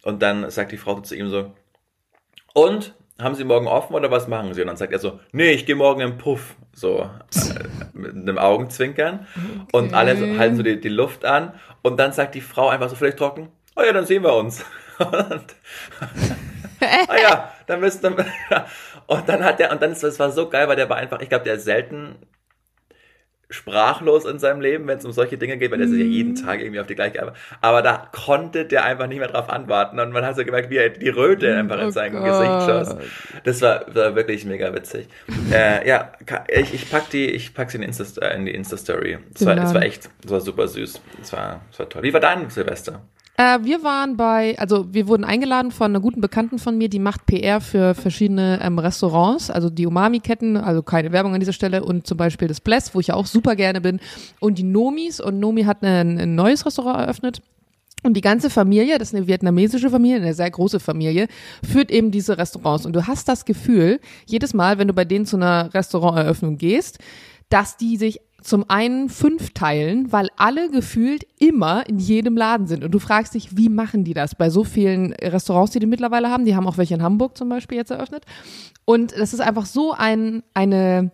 Und 0.04 0.22
dann 0.22 0.50
sagt 0.52 0.72
die 0.72 0.78
Frau 0.78 1.00
zu 1.00 1.16
ihm 1.16 1.30
so, 1.30 1.52
und 2.54 2.94
haben 3.20 3.36
Sie 3.36 3.44
morgen 3.44 3.68
offen 3.68 3.96
oder 3.96 4.12
was 4.12 4.28
machen 4.28 4.54
Sie? 4.54 4.62
Und 4.62 4.68
dann 4.68 4.78
sagt 4.78 4.94
er 4.94 5.00
so, 5.00 5.20
nee, 5.32 5.52
ich 5.52 5.66
gehe 5.66 5.76
morgen 5.76 6.02
im 6.02 6.18
Puff. 6.18 6.56
So, 6.74 7.10
äh, 7.34 7.64
mit 7.94 8.12
einem 8.12 8.38
Augenzwinkern. 8.38 9.26
Okay. 9.36 9.68
Und 9.72 9.94
alle 9.94 10.38
halten 10.38 10.56
so 10.56 10.64
die, 10.64 10.80
die 10.80 10.90
Luft 10.90 11.26
an. 11.26 11.54
Und 11.82 12.00
dann 12.00 12.12
sagt 12.14 12.36
die 12.36 12.42
Frau 12.42 12.70
einfach 12.70 12.90
so 12.90 12.96
vielleicht 12.96 13.18
trocken, 13.18 13.50
oh 13.76 13.82
ja, 13.82 13.92
dann 13.92 14.06
sehen 14.06 14.24
wir 14.24 14.36
uns. 14.36 14.64
Und, 15.00 15.46
ah 17.08 17.18
ja, 17.22 17.54
dann 17.66 17.80
müsst 17.80 18.04
dann, 18.04 18.16
und 19.08 19.30
dann 19.30 19.44
hat 19.44 19.60
der, 19.60 19.72
und 19.72 19.82
dann 19.82 19.92
ist 19.92 20.04
das 20.04 20.20
war 20.20 20.32
so 20.32 20.50
geil, 20.50 20.68
weil 20.68 20.76
der 20.76 20.90
war 20.90 20.98
einfach, 20.98 21.22
ich 21.22 21.30
glaube, 21.30 21.46
der 21.46 21.56
ist 21.56 21.66
selten 21.66 22.16
sprachlos 23.50 24.26
in 24.26 24.40
seinem 24.40 24.60
Leben, 24.60 24.88
wenn 24.88 24.98
es 24.98 25.06
um 25.06 25.14
solche 25.14 25.38
Dinge 25.38 25.58
geht, 25.58 25.72
weil 25.72 25.78
der 25.78 25.88
ist 25.88 25.94
ja 25.94 26.04
jeden 26.04 26.32
mhm. 26.32 26.36
Tag 26.36 26.60
irgendwie 26.60 26.82
auf 26.82 26.88
die 26.88 26.96
gleiche 26.96 27.22
Arbeit. 27.22 27.36
Aber 27.62 27.82
da 27.82 28.10
konnte 28.12 28.66
der 28.66 28.84
einfach 28.84 29.08
nicht 29.08 29.20
mehr 29.20 29.30
drauf 29.30 29.50
antworten 29.50 30.00
und 30.00 30.12
man 30.12 30.26
hat 30.26 30.36
so 30.36 30.44
gemerkt, 30.44 30.70
wie 30.70 30.78
er 30.78 30.90
die 30.90 31.10
Röte 31.10 31.54
mhm. 31.54 31.60
einfach 31.60 31.80
in 31.80 31.88
oh 31.88 31.92
seinem. 31.92 32.24
Gesicht 32.24 32.66
schoss. 32.66 32.96
Das 33.46 33.62
war, 33.62 33.86
war 33.96 34.16
wirklich 34.16 34.44
mega 34.44 34.74
witzig. 34.74 35.08
äh, 35.52 35.88
ja, 35.88 36.12
ich, 36.50 36.74
ich 36.74 36.92
pack 36.92 37.10
die, 37.10 37.30
ich 37.30 37.54
pack 37.54 37.72
sie 37.72 37.78
in, 37.78 37.84
Insta, 37.84 38.28
in 38.28 38.46
die 38.46 38.54
Insta-Story. 38.54 39.20
Es 39.34 39.46
war, 39.46 39.56
war 39.56 39.82
echt, 39.84 40.10
es 40.26 40.32
war 40.32 40.42
super 40.42 40.68
süß. 40.68 41.02
Es 41.22 41.32
war, 41.32 41.62
es 41.72 41.80
war 41.80 41.88
toll. 41.88 42.04
Wie 42.04 42.12
war 42.12 42.20
dein 42.20 42.50
Silvester? 42.50 43.02
Äh, 43.40 43.60
wir 43.62 43.84
waren 43.84 44.18
bei, 44.18 44.58
also 44.58 44.92
wir 44.92 45.08
wurden 45.08 45.24
eingeladen 45.24 45.70
von 45.70 45.92
einer 45.92 46.00
guten 46.00 46.22
Bekannten 46.22 46.58
von 46.58 46.76
mir, 46.76 46.90
die 46.90 46.98
macht 46.98 47.28
PR 47.28 47.62
für 47.62 47.94
verschiedene 47.94 48.60
ähm, 48.64 48.80
Restaurants, 48.80 49.52
also 49.52 49.70
die 49.70 49.86
Umami-Ketten, 49.86 50.58
also 50.58 50.82
keine 50.82 51.12
Werbung 51.12 51.36
an 51.36 51.40
dieser 51.40 51.54
Stelle 51.54 51.84
und 51.84 52.08
zum 52.08 52.18
Beispiel 52.18 52.48
das 52.48 52.62
Bless, 52.62 52.96
wo 52.96 53.00
ich 53.00 53.08
ja 53.08 53.14
auch 53.14 53.28
super 53.28 53.56
gerne 53.56 53.80
bin 53.80 54.00
und 54.40 54.58
die 54.58 54.64
Nomis 54.64 55.20
und 55.20 55.40
Nomi 55.40 55.64
hat 55.64 55.84
ein, 55.84 56.20
ein 56.20 56.34
neues 56.34 56.66
Restaurant 56.66 57.00
eröffnet. 57.00 57.42
Und 58.04 58.14
die 58.14 58.22
ganze 58.22 58.50
Familie, 58.50 59.00
das 59.00 59.10
ist 59.10 59.16
eine 59.16 59.28
vietnamesische 59.28 59.90
Familie, 59.90 60.18
eine 60.18 60.34
sehr 60.34 60.50
große 60.50 60.80
Familie, 60.80 61.28
führt 61.64 61.92
eben 61.92 62.12
diese 62.12 62.38
Restaurants. 62.38 62.86
Und 62.86 62.96
du 62.96 63.08
hast 63.08 63.28
das 63.28 63.44
Gefühl, 63.44 64.00
jedes 64.28 64.54
Mal, 64.54 64.78
wenn 64.78 64.88
du 64.88 64.94
bei 64.94 65.04
denen 65.04 65.26
zu 65.26 65.36
einer 65.36 65.74
Restauranteröffnung 65.74 66.58
gehst, 66.58 67.00
dass 67.50 67.76
die 67.76 67.98
sich 67.98 68.22
zum 68.42 68.70
einen 68.70 69.10
fünf 69.10 69.52
teilen, 69.52 70.12
weil 70.12 70.30
alle 70.38 70.70
gefühlt 70.70 71.26
immer 71.40 71.88
in 71.90 72.00
jedem 72.00 72.38
Laden 72.38 72.68
sind. 72.68 72.84
Und 72.84 72.92
du 72.92 73.00
fragst 73.00 73.34
dich, 73.34 73.58
wie 73.58 73.70
machen 73.70 74.04
die 74.04 74.14
das 74.14 74.36
bei 74.36 74.50
so 74.50 74.64
vielen 74.64 75.14
Restaurants, 75.14 75.72
die 75.72 75.80
die 75.80 75.88
mittlerweile 75.88 76.30
haben? 76.30 76.46
Die 76.46 76.56
haben 76.56 76.68
auch 76.68 76.78
welche 76.78 76.94
in 76.94 77.04
Hamburg 77.04 77.38
zum 77.38 77.50
Beispiel 77.50 77.78
jetzt 77.78 77.92
eröffnet. 77.92 78.26
Und 78.86 79.12
das 79.18 79.34
ist 79.34 79.42
einfach 79.42 79.66
so 79.66 79.92
ein, 79.92 80.44
eine, 80.54 81.12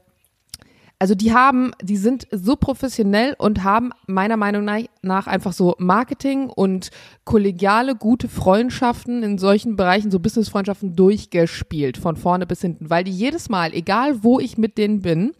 also 1.00 1.16
die 1.16 1.34
haben, 1.34 1.72
die 1.82 1.98
sind 1.98 2.28
so 2.32 2.56
professionell 2.56 3.36
und 3.38 3.64
haben 3.64 3.92
meiner 4.06 4.38
Meinung 4.38 4.70
nach 5.02 5.28
einfach 5.28 5.54
so 5.54 5.76
Marketing 5.80 6.50
und 6.50 6.92
kollegiale, 7.24 7.96
gute 7.96 8.30
Freundschaften 8.30 9.24
in 9.24 9.38
solchen 9.38 9.76
Bereichen, 9.76 10.12
so 10.12 10.20
Business-Freundschaften 10.20 10.96
durchgespielt, 10.96 11.98
von 11.98 12.16
vorne 12.16 12.46
bis 12.46 12.62
hinten. 12.62 12.90
Weil 12.90 13.06
die 13.06 13.12
jedes 13.12 13.50
Mal, 13.50 13.74
egal 13.74 14.24
wo 14.24 14.40
ich 14.40 14.58
mit 14.58 14.78
denen 14.78 15.02
bin, 15.02 15.32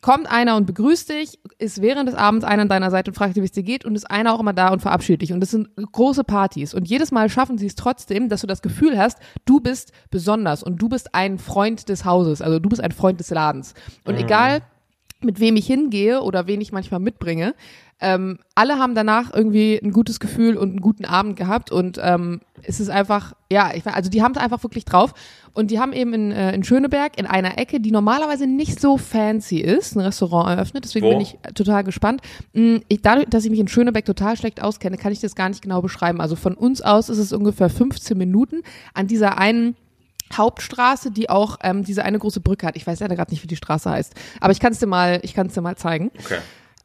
kommt 0.00 0.30
einer 0.30 0.56
und 0.56 0.66
begrüßt 0.66 1.08
dich, 1.10 1.40
ist 1.58 1.82
während 1.82 2.08
des 2.08 2.14
Abends 2.14 2.44
einer 2.44 2.62
an 2.62 2.68
deiner 2.68 2.90
Seite 2.90 3.10
und 3.10 3.14
fragt 3.14 3.36
dich, 3.36 3.42
wie 3.42 3.46
es 3.46 3.52
dir 3.52 3.64
geht 3.64 3.84
und 3.84 3.96
ist 3.96 4.10
einer 4.10 4.32
auch 4.32 4.40
immer 4.40 4.52
da 4.52 4.68
und 4.68 4.80
verabschiedet 4.80 5.22
dich. 5.22 5.32
Und 5.32 5.40
das 5.40 5.50
sind 5.50 5.68
große 5.76 6.22
Partys. 6.24 6.72
Und 6.72 6.88
jedes 6.88 7.10
Mal 7.10 7.28
schaffen 7.28 7.58
sie 7.58 7.66
es 7.66 7.74
trotzdem, 7.74 8.28
dass 8.28 8.42
du 8.42 8.46
das 8.46 8.62
Gefühl 8.62 8.96
hast, 8.96 9.18
du 9.44 9.60
bist 9.60 9.92
besonders 10.10 10.62
und 10.62 10.80
du 10.80 10.88
bist 10.88 11.14
ein 11.14 11.38
Freund 11.38 11.88
des 11.88 12.04
Hauses, 12.04 12.42
also 12.42 12.60
du 12.60 12.68
bist 12.68 12.82
ein 12.82 12.92
Freund 12.92 13.18
des 13.18 13.30
Ladens. 13.30 13.74
Und 14.04 14.14
mhm. 14.14 14.20
egal, 14.20 14.62
mit 15.20 15.40
wem 15.40 15.56
ich 15.56 15.66
hingehe 15.66 16.22
oder 16.22 16.46
wen 16.46 16.60
ich 16.60 16.72
manchmal 16.72 17.00
mitbringe, 17.00 17.54
ähm, 18.00 18.38
alle 18.54 18.78
haben 18.78 18.94
danach 18.94 19.34
irgendwie 19.34 19.76
ein 19.82 19.90
gutes 19.90 20.20
Gefühl 20.20 20.56
und 20.56 20.70
einen 20.70 20.80
guten 20.80 21.04
Abend 21.04 21.36
gehabt 21.36 21.72
und 21.72 21.98
ähm, 22.00 22.40
es 22.62 22.78
ist 22.78 22.90
einfach, 22.90 23.34
ja, 23.50 23.72
ich, 23.74 23.84
also 23.86 24.08
die 24.08 24.22
haben 24.22 24.32
es 24.32 24.38
einfach 24.38 24.62
wirklich 24.62 24.84
drauf 24.84 25.14
und 25.52 25.72
die 25.72 25.80
haben 25.80 25.92
eben 25.92 26.14
in, 26.14 26.30
äh, 26.30 26.54
in 26.54 26.62
Schöneberg 26.62 27.18
in 27.18 27.26
einer 27.26 27.58
Ecke, 27.58 27.80
die 27.80 27.90
normalerweise 27.90 28.46
nicht 28.46 28.80
so 28.80 28.98
fancy 28.98 29.58
ist, 29.58 29.96
ein 29.96 30.00
Restaurant 30.00 30.48
eröffnet, 30.48 30.84
deswegen 30.84 31.06
Wo? 31.06 31.10
bin 31.10 31.20
ich 31.20 31.36
total 31.54 31.82
gespannt. 31.82 32.20
Hm, 32.54 32.82
ich, 32.86 33.02
dadurch, 33.02 33.26
dass 33.30 33.44
ich 33.44 33.50
mich 33.50 33.60
in 33.60 33.68
Schöneberg 33.68 34.04
total 34.04 34.36
schlecht 34.36 34.62
auskenne, 34.62 34.96
kann 34.96 35.10
ich 35.10 35.18
das 35.18 35.34
gar 35.34 35.48
nicht 35.48 35.62
genau 35.62 35.82
beschreiben. 35.82 36.20
Also 36.20 36.36
von 36.36 36.54
uns 36.54 36.80
aus 36.82 37.08
ist 37.08 37.18
es 37.18 37.32
ungefähr 37.32 37.68
15 37.68 38.16
Minuten 38.16 38.62
an 38.94 39.08
dieser 39.08 39.38
einen 39.38 39.74
Hauptstraße, 40.32 41.10
die 41.10 41.30
auch 41.30 41.58
ähm, 41.62 41.84
diese 41.84 42.04
eine 42.04 42.18
große 42.18 42.40
Brücke 42.40 42.66
hat. 42.66 42.76
Ich 42.76 42.86
weiß 42.86 43.00
leider 43.00 43.16
gerade 43.16 43.30
nicht, 43.30 43.42
wie 43.42 43.48
die 43.48 43.56
Straße 43.56 43.90
heißt, 43.90 44.14
aber 44.40 44.52
ich 44.52 44.60
kann 44.60 44.72
es 44.72 44.78
dir 44.78 44.86
mal, 44.86 45.20
ich 45.22 45.34
kann 45.34 45.46
es 45.48 45.54
dir 45.54 45.60
mal 45.60 45.76
zeigen. 45.76 46.10
Okay. 46.18 46.38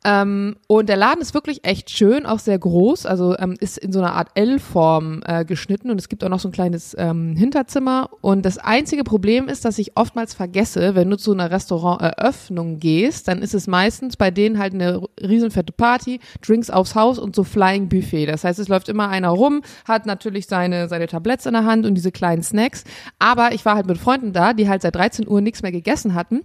Ähm, 0.05 0.57
und 0.67 0.89
der 0.89 0.97
Laden 0.97 1.21
ist 1.21 1.33
wirklich 1.33 1.65
echt 1.65 1.89
schön, 1.89 2.25
auch 2.25 2.39
sehr 2.39 2.59
groß, 2.59 3.05
also 3.05 3.37
ähm, 3.37 3.55
ist 3.59 3.77
in 3.77 3.93
so 3.93 3.99
einer 3.99 4.13
Art 4.13 4.29
L-Form 4.35 5.21
äh, 5.25 5.45
geschnitten 5.45 5.89
und 5.89 5.99
es 5.99 6.09
gibt 6.09 6.23
auch 6.23 6.29
noch 6.29 6.39
so 6.39 6.49
ein 6.49 6.51
kleines 6.51 6.95
ähm, 6.99 7.35
Hinterzimmer. 7.37 8.09
Und 8.21 8.45
das 8.45 8.57
einzige 8.57 9.03
Problem 9.03 9.47
ist, 9.47 9.63
dass 9.63 9.77
ich 9.79 9.95
oftmals 9.95 10.33
vergesse, 10.33 10.95
wenn 10.95 11.09
du 11.09 11.17
zu 11.17 11.31
einer 11.31 11.51
Restauranteröffnung 11.51 12.79
gehst, 12.79 13.27
dann 13.29 13.41
ist 13.41 13.53
es 13.53 13.67
meistens 13.67 14.17
bei 14.17 14.29
denen 14.29 14.59
halt 14.59 14.73
eine 14.73 15.01
riesenfette 15.21 15.71
Party, 15.71 16.19
Drinks 16.45 16.69
aufs 16.69 16.95
Haus 16.95 17.17
und 17.17 17.35
so 17.35 17.43
Flying 17.43 17.87
Buffet. 17.87 18.25
Das 18.25 18.43
heißt, 18.43 18.59
es 18.59 18.67
läuft 18.67 18.89
immer 18.89 19.07
einer 19.07 19.29
rum, 19.29 19.61
hat 19.87 20.05
natürlich 20.05 20.47
seine, 20.47 20.89
seine 20.89 21.07
Tabletts 21.07 21.45
in 21.45 21.53
der 21.53 21.65
Hand 21.65 21.85
und 21.85 21.95
diese 21.95 22.11
kleinen 22.11 22.43
Snacks. 22.43 22.83
Aber 23.19 23.53
ich 23.53 23.63
war 23.63 23.75
halt 23.75 23.87
mit 23.87 23.97
Freunden 23.97 24.33
da, 24.33 24.53
die 24.53 24.67
halt 24.67 24.81
seit 24.81 24.95
13 24.95 25.27
Uhr 25.27 25.39
nichts 25.39 25.61
mehr 25.61 25.71
gegessen 25.71 26.13
hatten 26.13 26.41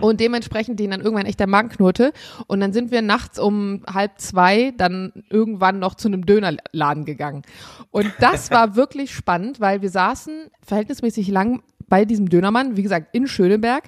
und 0.00 0.20
dementsprechend 0.20 0.80
denen 0.80 0.92
dann 0.92 1.00
irgendwann 1.00 1.26
echt 1.26 1.40
der 1.40 1.46
Magen 1.46 1.68
knurrte. 1.68 2.12
Und 2.46 2.60
dann 2.60 2.72
sind 2.72 2.90
wir 2.90 3.02
nachts 3.02 3.38
um 3.38 3.82
halb 3.86 4.18
zwei 4.18 4.72
dann 4.76 5.12
irgendwann 5.30 5.78
noch 5.78 5.94
zu 5.94 6.08
einem 6.08 6.26
Dönerladen 6.26 7.04
gegangen. 7.04 7.42
Und 7.90 8.12
das 8.20 8.50
war 8.52 8.76
wirklich 8.76 9.14
spannend, 9.14 9.60
weil 9.60 9.82
wir 9.82 9.90
saßen 9.90 10.50
verhältnismäßig 10.62 11.28
lang 11.28 11.62
bei 11.88 12.04
diesem 12.04 12.28
Dönermann, 12.28 12.76
wie 12.76 12.82
gesagt, 12.82 13.14
in 13.14 13.26
Schöneberg. 13.26 13.84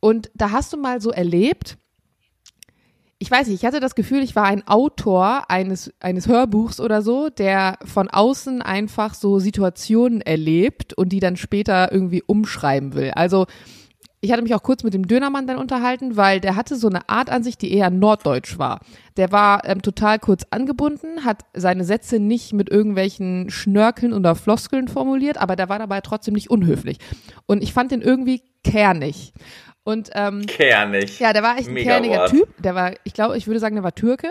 Und 0.00 0.30
da 0.34 0.52
hast 0.52 0.72
du 0.72 0.76
mal 0.76 1.00
so 1.00 1.10
erlebt, 1.10 1.76
ich 3.20 3.30
weiß 3.30 3.48
nicht, 3.48 3.62
ich 3.62 3.66
hatte 3.66 3.80
das 3.80 3.96
Gefühl, 3.96 4.22
ich 4.22 4.36
war 4.36 4.44
ein 4.44 4.66
Autor 4.68 5.50
eines, 5.50 5.92
eines 5.98 6.28
Hörbuchs 6.28 6.78
oder 6.78 7.02
so, 7.02 7.30
der 7.30 7.78
von 7.84 8.08
außen 8.08 8.62
einfach 8.62 9.14
so 9.14 9.40
Situationen 9.40 10.20
erlebt 10.20 10.94
und 10.94 11.08
die 11.08 11.18
dann 11.18 11.36
später 11.36 11.90
irgendwie 11.90 12.22
umschreiben 12.22 12.94
will. 12.94 13.10
Also 13.10 13.46
ich 14.20 14.32
hatte 14.32 14.42
mich 14.42 14.54
auch 14.54 14.62
kurz 14.62 14.82
mit 14.82 14.94
dem 14.94 15.06
Dönermann 15.06 15.46
dann 15.46 15.58
unterhalten, 15.58 16.16
weil 16.16 16.40
der 16.40 16.56
hatte 16.56 16.76
so 16.76 16.88
eine 16.88 17.08
Art 17.08 17.30
an 17.30 17.42
sich, 17.44 17.56
die 17.56 17.72
eher 17.72 17.90
norddeutsch 17.90 18.58
war. 18.58 18.80
Der 19.16 19.30
war 19.30 19.64
ähm, 19.64 19.82
total 19.82 20.18
kurz 20.18 20.44
angebunden, 20.50 21.24
hat 21.24 21.44
seine 21.54 21.84
Sätze 21.84 22.18
nicht 22.18 22.52
mit 22.52 22.68
irgendwelchen 22.68 23.50
Schnörkeln 23.50 24.12
oder 24.12 24.34
Floskeln 24.34 24.88
formuliert, 24.88 25.38
aber 25.38 25.54
der 25.54 25.68
war 25.68 25.78
dabei 25.78 26.00
trotzdem 26.00 26.34
nicht 26.34 26.50
unhöflich. 26.50 26.98
Und 27.46 27.62
ich 27.62 27.72
fand 27.72 27.92
den 27.92 28.02
irgendwie 28.02 28.42
kernig. 28.64 29.32
Und, 29.84 30.10
ähm, 30.14 30.44
kernig. 30.46 31.18
Ja, 31.18 31.32
der 31.32 31.42
war 31.42 31.56
echt 31.56 31.68
ein 31.68 31.74
Mega 31.74 31.92
kerniger 31.92 32.18
Wort. 32.18 32.30
Typ. 32.30 32.62
Der 32.62 32.74
war, 32.74 32.92
ich 33.04 33.14
glaube, 33.14 33.38
ich 33.38 33.46
würde 33.46 33.60
sagen, 33.60 33.76
der 33.76 33.84
war 33.84 33.94
Türke. 33.94 34.28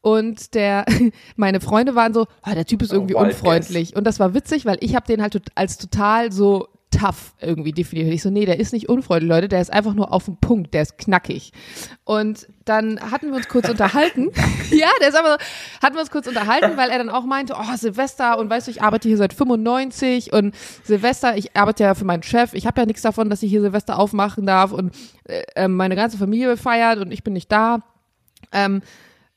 Und 0.00 0.54
der, 0.54 0.86
meine 1.36 1.60
Freunde 1.60 1.94
waren 1.94 2.14
so, 2.14 2.26
oh, 2.46 2.54
der 2.54 2.64
Typ 2.64 2.82
ist 2.82 2.92
irgendwie 2.92 3.14
Oh, 3.14 3.20
unfreundlich. 3.20 3.96
Und 3.96 4.06
das 4.06 4.20
war 4.20 4.32
witzig, 4.32 4.64
weil 4.64 4.78
ich 4.80 4.94
habe 4.94 5.06
den 5.06 5.20
halt 5.20 5.42
als 5.56 5.76
total 5.76 6.32
so 6.32 6.68
tough 6.98 7.34
irgendwie 7.40 7.72
definiert. 7.72 8.08
Ich 8.12 8.22
so, 8.22 8.30
nee, 8.30 8.44
der 8.44 8.60
ist 8.60 8.72
nicht 8.72 8.88
unfreundlich, 8.88 9.28
Leute, 9.28 9.48
der 9.48 9.60
ist 9.60 9.72
einfach 9.72 9.94
nur 9.94 10.12
auf 10.12 10.26
dem 10.26 10.36
Punkt, 10.36 10.74
der 10.74 10.82
ist 10.82 10.98
knackig. 10.98 11.52
Und 12.04 12.46
dann 12.64 13.00
hatten 13.00 13.28
wir 13.28 13.36
uns 13.36 13.48
kurz 13.48 13.68
unterhalten. 13.68 14.30
ja, 14.70 14.88
der 15.00 15.08
ist 15.08 15.16
einfach 15.16 15.38
so, 15.38 15.82
hatten 15.82 15.94
wir 15.94 16.00
uns 16.00 16.10
kurz 16.10 16.26
unterhalten, 16.26 16.76
weil 16.76 16.90
er 16.90 16.98
dann 16.98 17.10
auch 17.10 17.24
meinte, 17.24 17.54
oh, 17.58 17.76
Silvester 17.76 18.38
und 18.38 18.50
weißt 18.50 18.66
du, 18.66 18.70
ich 18.70 18.82
arbeite 18.82 19.08
hier 19.08 19.16
seit 19.16 19.32
95 19.32 20.32
und 20.32 20.54
Silvester, 20.82 21.36
ich 21.36 21.56
arbeite 21.56 21.84
ja 21.84 21.94
für 21.94 22.04
meinen 22.04 22.22
Chef, 22.22 22.54
ich 22.54 22.66
habe 22.66 22.80
ja 22.80 22.86
nichts 22.86 23.02
davon, 23.02 23.30
dass 23.30 23.42
ich 23.42 23.50
hier 23.50 23.60
Silvester 23.60 23.98
aufmachen 23.98 24.46
darf 24.46 24.72
und 24.72 24.94
äh, 25.24 25.42
äh, 25.56 25.68
meine 25.68 25.96
ganze 25.96 26.18
Familie 26.18 26.56
feiert 26.56 26.98
und 26.98 27.10
ich 27.10 27.24
bin 27.24 27.32
nicht 27.32 27.50
da. 27.50 27.80
Ähm, 28.52 28.82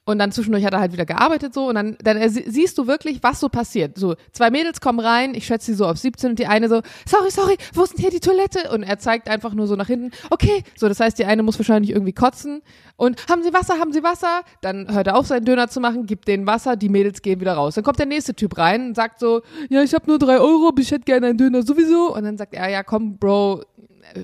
und 0.07 0.17
dann 0.19 0.31
zwischendurch 0.31 0.65
hat 0.65 0.73
er 0.73 0.79
halt 0.79 0.93
wieder 0.93 1.05
gearbeitet 1.05 1.53
so 1.53 1.67
und 1.67 1.75
dann, 1.75 1.97
dann 2.01 2.17
äh, 2.17 2.29
sie- 2.29 2.45
siehst 2.47 2.77
du 2.77 2.87
wirklich, 2.87 3.21
was 3.21 3.39
so 3.39 3.49
passiert. 3.49 3.97
So, 3.97 4.15
zwei 4.31 4.49
Mädels 4.49 4.81
kommen 4.81 4.99
rein, 4.99 5.35
ich 5.35 5.45
schätze 5.45 5.67
sie 5.67 5.73
so 5.75 5.85
auf 5.85 5.97
17 5.97 6.31
und 6.31 6.39
die 6.39 6.47
eine 6.47 6.69
so, 6.69 6.81
sorry, 7.05 7.29
sorry, 7.29 7.57
wo 7.73 7.83
ist 7.83 7.93
denn 7.93 7.99
hier 8.01 8.09
die 8.09 8.19
Toilette? 8.21 8.71
Und 8.71 8.83
er 8.83 8.97
zeigt 8.99 9.29
einfach 9.29 9.53
nur 9.53 9.67
so 9.67 9.75
nach 9.75 9.87
hinten, 9.87 10.11
okay, 10.31 10.63
so, 10.75 10.87
das 10.87 10.99
heißt, 10.99 11.19
die 11.19 11.25
eine 11.25 11.43
muss 11.43 11.59
wahrscheinlich 11.59 11.91
irgendwie 11.91 12.13
kotzen 12.13 12.61
und 12.95 13.27
haben 13.29 13.43
sie 13.43 13.53
Wasser, 13.53 13.79
haben 13.79 13.93
sie 13.93 14.01
Wasser? 14.01 14.41
Dann 14.61 14.91
hört 14.93 15.07
er 15.07 15.17
auf, 15.17 15.27
seinen 15.27 15.45
Döner 15.45 15.67
zu 15.67 15.79
machen, 15.79 16.05
gibt 16.07 16.27
denen 16.27 16.47
Wasser, 16.47 16.75
die 16.77 16.89
Mädels 16.89 17.21
gehen 17.21 17.39
wieder 17.39 17.53
raus. 17.53 17.75
Dann 17.75 17.83
kommt 17.83 17.99
der 17.99 18.05
nächste 18.07 18.33
Typ 18.33 18.57
rein 18.57 18.87
und 18.87 18.95
sagt 18.95 19.19
so, 19.19 19.41
ja, 19.69 19.83
ich 19.83 19.93
habe 19.93 20.07
nur 20.07 20.17
drei 20.19 20.39
Euro, 20.39 20.71
ich 20.79 20.89
hätte 20.91 21.03
gerne 21.03 21.27
einen 21.27 21.37
Döner 21.37 21.63
sowieso. 21.63 22.15
Und 22.15 22.23
dann 22.23 22.37
sagt 22.37 22.53
er, 22.53 22.69
ja, 22.69 22.81
komm, 22.81 23.17
Bro, 23.17 23.63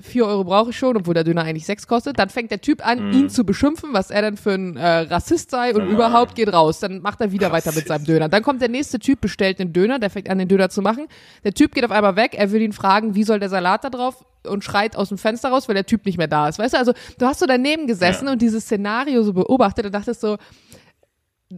vier 0.02 0.26
Euro 0.26 0.44
brauche 0.44 0.70
ich 0.70 0.78
schon, 0.78 0.96
obwohl 0.96 1.14
der 1.14 1.24
Döner 1.24 1.42
eigentlich 1.42 1.66
sechs 1.66 1.86
kostet. 1.86 2.18
Dann 2.18 2.28
fängt 2.28 2.50
der 2.50 2.60
Typ 2.60 2.86
an, 2.86 3.12
ihn 3.12 3.28
zu 3.30 3.44
beschimpfen, 3.44 3.90
was 3.92 4.10
er 4.10 4.22
denn 4.22 4.36
für 4.36 4.52
ein 4.52 4.76
äh, 4.76 5.00
Rassist 5.00 5.50
sei 5.50 5.74
und 5.74 5.82
Oh 5.82 5.90
überhaupt 5.90 6.34
geht 6.34 6.52
raus. 6.52 6.80
Dann 6.80 7.00
macht 7.00 7.20
er 7.20 7.32
wieder 7.32 7.52
weiter 7.52 7.72
mit 7.72 7.86
seinem 7.86 8.04
Döner. 8.04 8.28
Dann 8.28 8.42
kommt 8.42 8.60
der 8.62 8.68
nächste 8.68 8.98
Typ, 8.98 9.20
bestellt 9.20 9.58
den 9.58 9.72
Döner, 9.72 9.98
der 9.98 10.10
fängt 10.10 10.28
an, 10.30 10.38
den 10.38 10.48
Döner 10.48 10.68
zu 10.70 10.82
machen. 10.82 11.06
Der 11.44 11.52
Typ 11.54 11.74
geht 11.74 11.84
auf 11.84 11.90
einmal 11.90 12.16
weg, 12.16 12.34
er 12.36 12.50
will 12.52 12.62
ihn 12.62 12.72
fragen, 12.72 13.14
wie 13.14 13.24
soll 13.24 13.38
der 13.40 13.48
Salat 13.48 13.84
da 13.84 13.90
drauf? 13.90 14.24
Und 14.46 14.62
schreit 14.62 14.94
aus 14.96 15.08
dem 15.08 15.16
Fenster 15.18 15.48
raus, 15.48 15.68
weil 15.68 15.74
der 15.74 15.86
Typ 15.86 16.04
nicht 16.04 16.18
mehr 16.18 16.28
da 16.28 16.48
ist. 16.48 16.58
Weißt 16.58 16.74
du, 16.74 16.78
also 16.78 16.92
du 17.18 17.26
hast 17.26 17.40
so 17.40 17.46
daneben 17.46 17.86
gesessen 17.86 18.26
Ja. 18.26 18.32
und 18.32 18.42
dieses 18.42 18.64
Szenario 18.64 19.22
so 19.22 19.32
beobachtet 19.32 19.86
und 19.86 19.94
dachtest 19.94 20.20
so, 20.20 20.36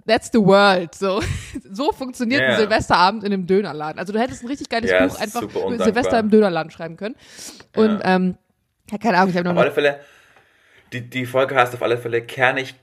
That's 0.07 0.31
the 0.33 0.39
world. 0.41 0.95
So, 0.95 1.23
so 1.73 1.93
funktioniert 1.93 2.43
Ja, 2.43 2.49
ein. 2.51 2.57
Silvesterabend 2.59 3.25
in 3.25 3.33
einem 3.33 3.47
Dönerladen. 3.47 3.99
Also 3.99 4.13
du 4.13 4.19
hättest 4.19 4.43
ein 4.43 4.49
richtig 4.49 4.69
geiles 4.69 4.91
Ja, 4.91 5.07
Buch 5.07 5.19
einfach 5.21 5.43
über. 5.43 5.83
Silvester 5.83 6.19
im 6.19 6.31
Dönerladen 6.31 6.71
schreiben 6.71 6.97
können. 6.97 7.15
Und 7.77 8.01
ähm, 8.05 8.37
ja, 8.91 8.99
keine 8.99 9.17
Ahnung, 9.19 9.31
ich 9.31 9.37
habe 9.37 9.49
noch 9.49 9.55
Auf 9.55 9.63
alle 9.63 9.73
Fälle, 9.73 10.01
die, 10.93 11.09
die 11.09 11.27
Folge 11.27 11.55
heißt 11.55 11.75
auf 11.75 11.83
alle 11.83 11.99
Fälle 11.99 12.23
kernig, 12.23 12.75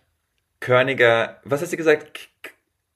körniger, 0.60 1.38
was 1.44 1.62
hast 1.62 1.74
du 1.74 1.78
gesagt? 1.78 2.14
K 2.14 2.52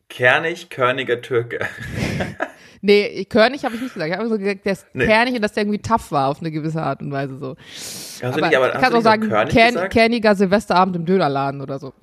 kernig, 0.09 0.69
körniger 0.69 1.21
Türke. 1.21 1.59
Nee, 2.79 3.25
Körnig 3.25 3.65
habe 3.65 3.73
ich 3.75 3.81
nicht 3.81 3.95
gesagt. 3.95 4.11
Ich 4.11 4.17
habe 4.17 4.29
so 4.29 4.37
gesagt, 4.37 4.63
der 4.63 4.73
ist 4.73 4.85
Nee. 4.93 5.07
kernig 5.07 5.33
und 5.35 5.41
dass 5.41 5.53
der 5.53 5.63
irgendwie 5.63 5.81
tough 5.81 6.11
war 6.11 6.27
auf 6.29 6.41
eine 6.41 6.51
gewisse 6.51 6.81
Art 6.81 7.01
und 7.01 7.11
Weise 7.11 7.37
so. 7.39 7.55
Hast 7.57 8.21
du 8.21 8.27
aber 8.27 8.41
nicht, 8.41 8.55
aber 8.55 8.75
ich 8.75 8.79
kann 8.79 8.91
du 8.91 8.97
auch 8.99 9.01
sagen, 9.01 9.89
kerniger 9.89 10.35
Silvesterabend 10.35 10.95
im 10.95 11.05
Dönerladen 11.05 11.59
oder 11.61 11.79
so. 11.79 11.93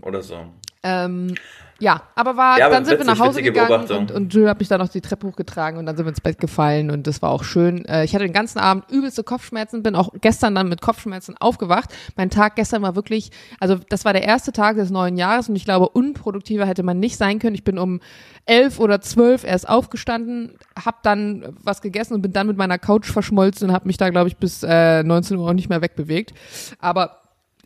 Oder 0.00 0.22
so. 0.22 0.46
Ähm, 0.82 1.34
ja, 1.82 2.02
aber 2.14 2.36
war, 2.36 2.60
Ja, 2.60 2.66
aber 2.66 2.76
dann 2.76 2.84
sind 2.84 2.98
wir 2.98 3.04
nach 3.04 3.14
witzig, 3.14 3.26
Hause 3.26 3.42
gegangen 3.42 3.90
und, 3.90 4.12
und 4.12 4.32
Jill 4.32 4.48
hat 4.48 4.60
mich 4.60 4.68
dann 4.68 4.78
noch 4.80 4.88
die 4.88 5.00
Treppe 5.00 5.26
hochgetragen 5.26 5.80
und 5.80 5.86
dann 5.86 5.96
sind 5.96 6.06
wir 6.06 6.10
ins 6.10 6.20
Bett 6.20 6.38
gefallen 6.38 6.92
und 6.92 7.08
das 7.08 7.22
war 7.22 7.30
auch 7.30 7.42
schön. 7.42 7.84
Äh, 7.86 8.04
ich 8.04 8.14
hatte 8.14 8.24
den 8.24 8.32
ganzen 8.32 8.60
Abend 8.60 8.84
übelste 8.88 9.24
Kopfschmerzen, 9.24 9.82
bin 9.82 9.96
auch 9.96 10.10
gestern 10.20 10.54
dann 10.54 10.68
mit 10.68 10.80
Kopfschmerzen 10.80 11.36
aufgewacht. 11.40 11.90
Mein 12.14 12.30
Tag 12.30 12.54
gestern 12.54 12.82
war 12.82 12.94
wirklich, 12.94 13.32
also 13.58 13.78
das 13.88 14.04
war 14.04 14.12
der 14.12 14.22
erste 14.22 14.52
Tag 14.52 14.76
des 14.76 14.90
neuen 14.90 15.16
Jahres 15.16 15.48
und 15.48 15.56
ich 15.56 15.64
glaube, 15.64 15.88
unproduktiver 15.88 16.66
hätte 16.66 16.84
man 16.84 17.00
nicht 17.00 17.16
sein 17.16 17.40
können. 17.40 17.56
Ich 17.56 17.64
bin 17.64 17.78
um 17.78 18.00
elf 18.46 18.78
oder 18.78 19.00
zwölf 19.00 19.42
erst 19.42 19.68
aufgestanden, 19.68 20.56
hab 20.84 21.02
dann 21.02 21.56
was 21.64 21.82
gegessen 21.82 22.14
und 22.14 22.22
bin 22.22 22.32
dann 22.32 22.46
mit 22.46 22.56
meiner 22.56 22.78
Couch 22.78 23.10
verschmolzen 23.10 23.70
und 23.70 23.74
habe 23.74 23.88
mich 23.88 23.96
da, 23.96 24.08
glaube 24.10 24.28
ich, 24.28 24.36
bis 24.36 24.62
äh, 24.62 25.02
19 25.02 25.36
Uhr 25.36 25.48
auch 25.48 25.52
nicht 25.52 25.68
mehr 25.68 25.82
wegbewegt. 25.82 26.32
Aber 26.78 27.22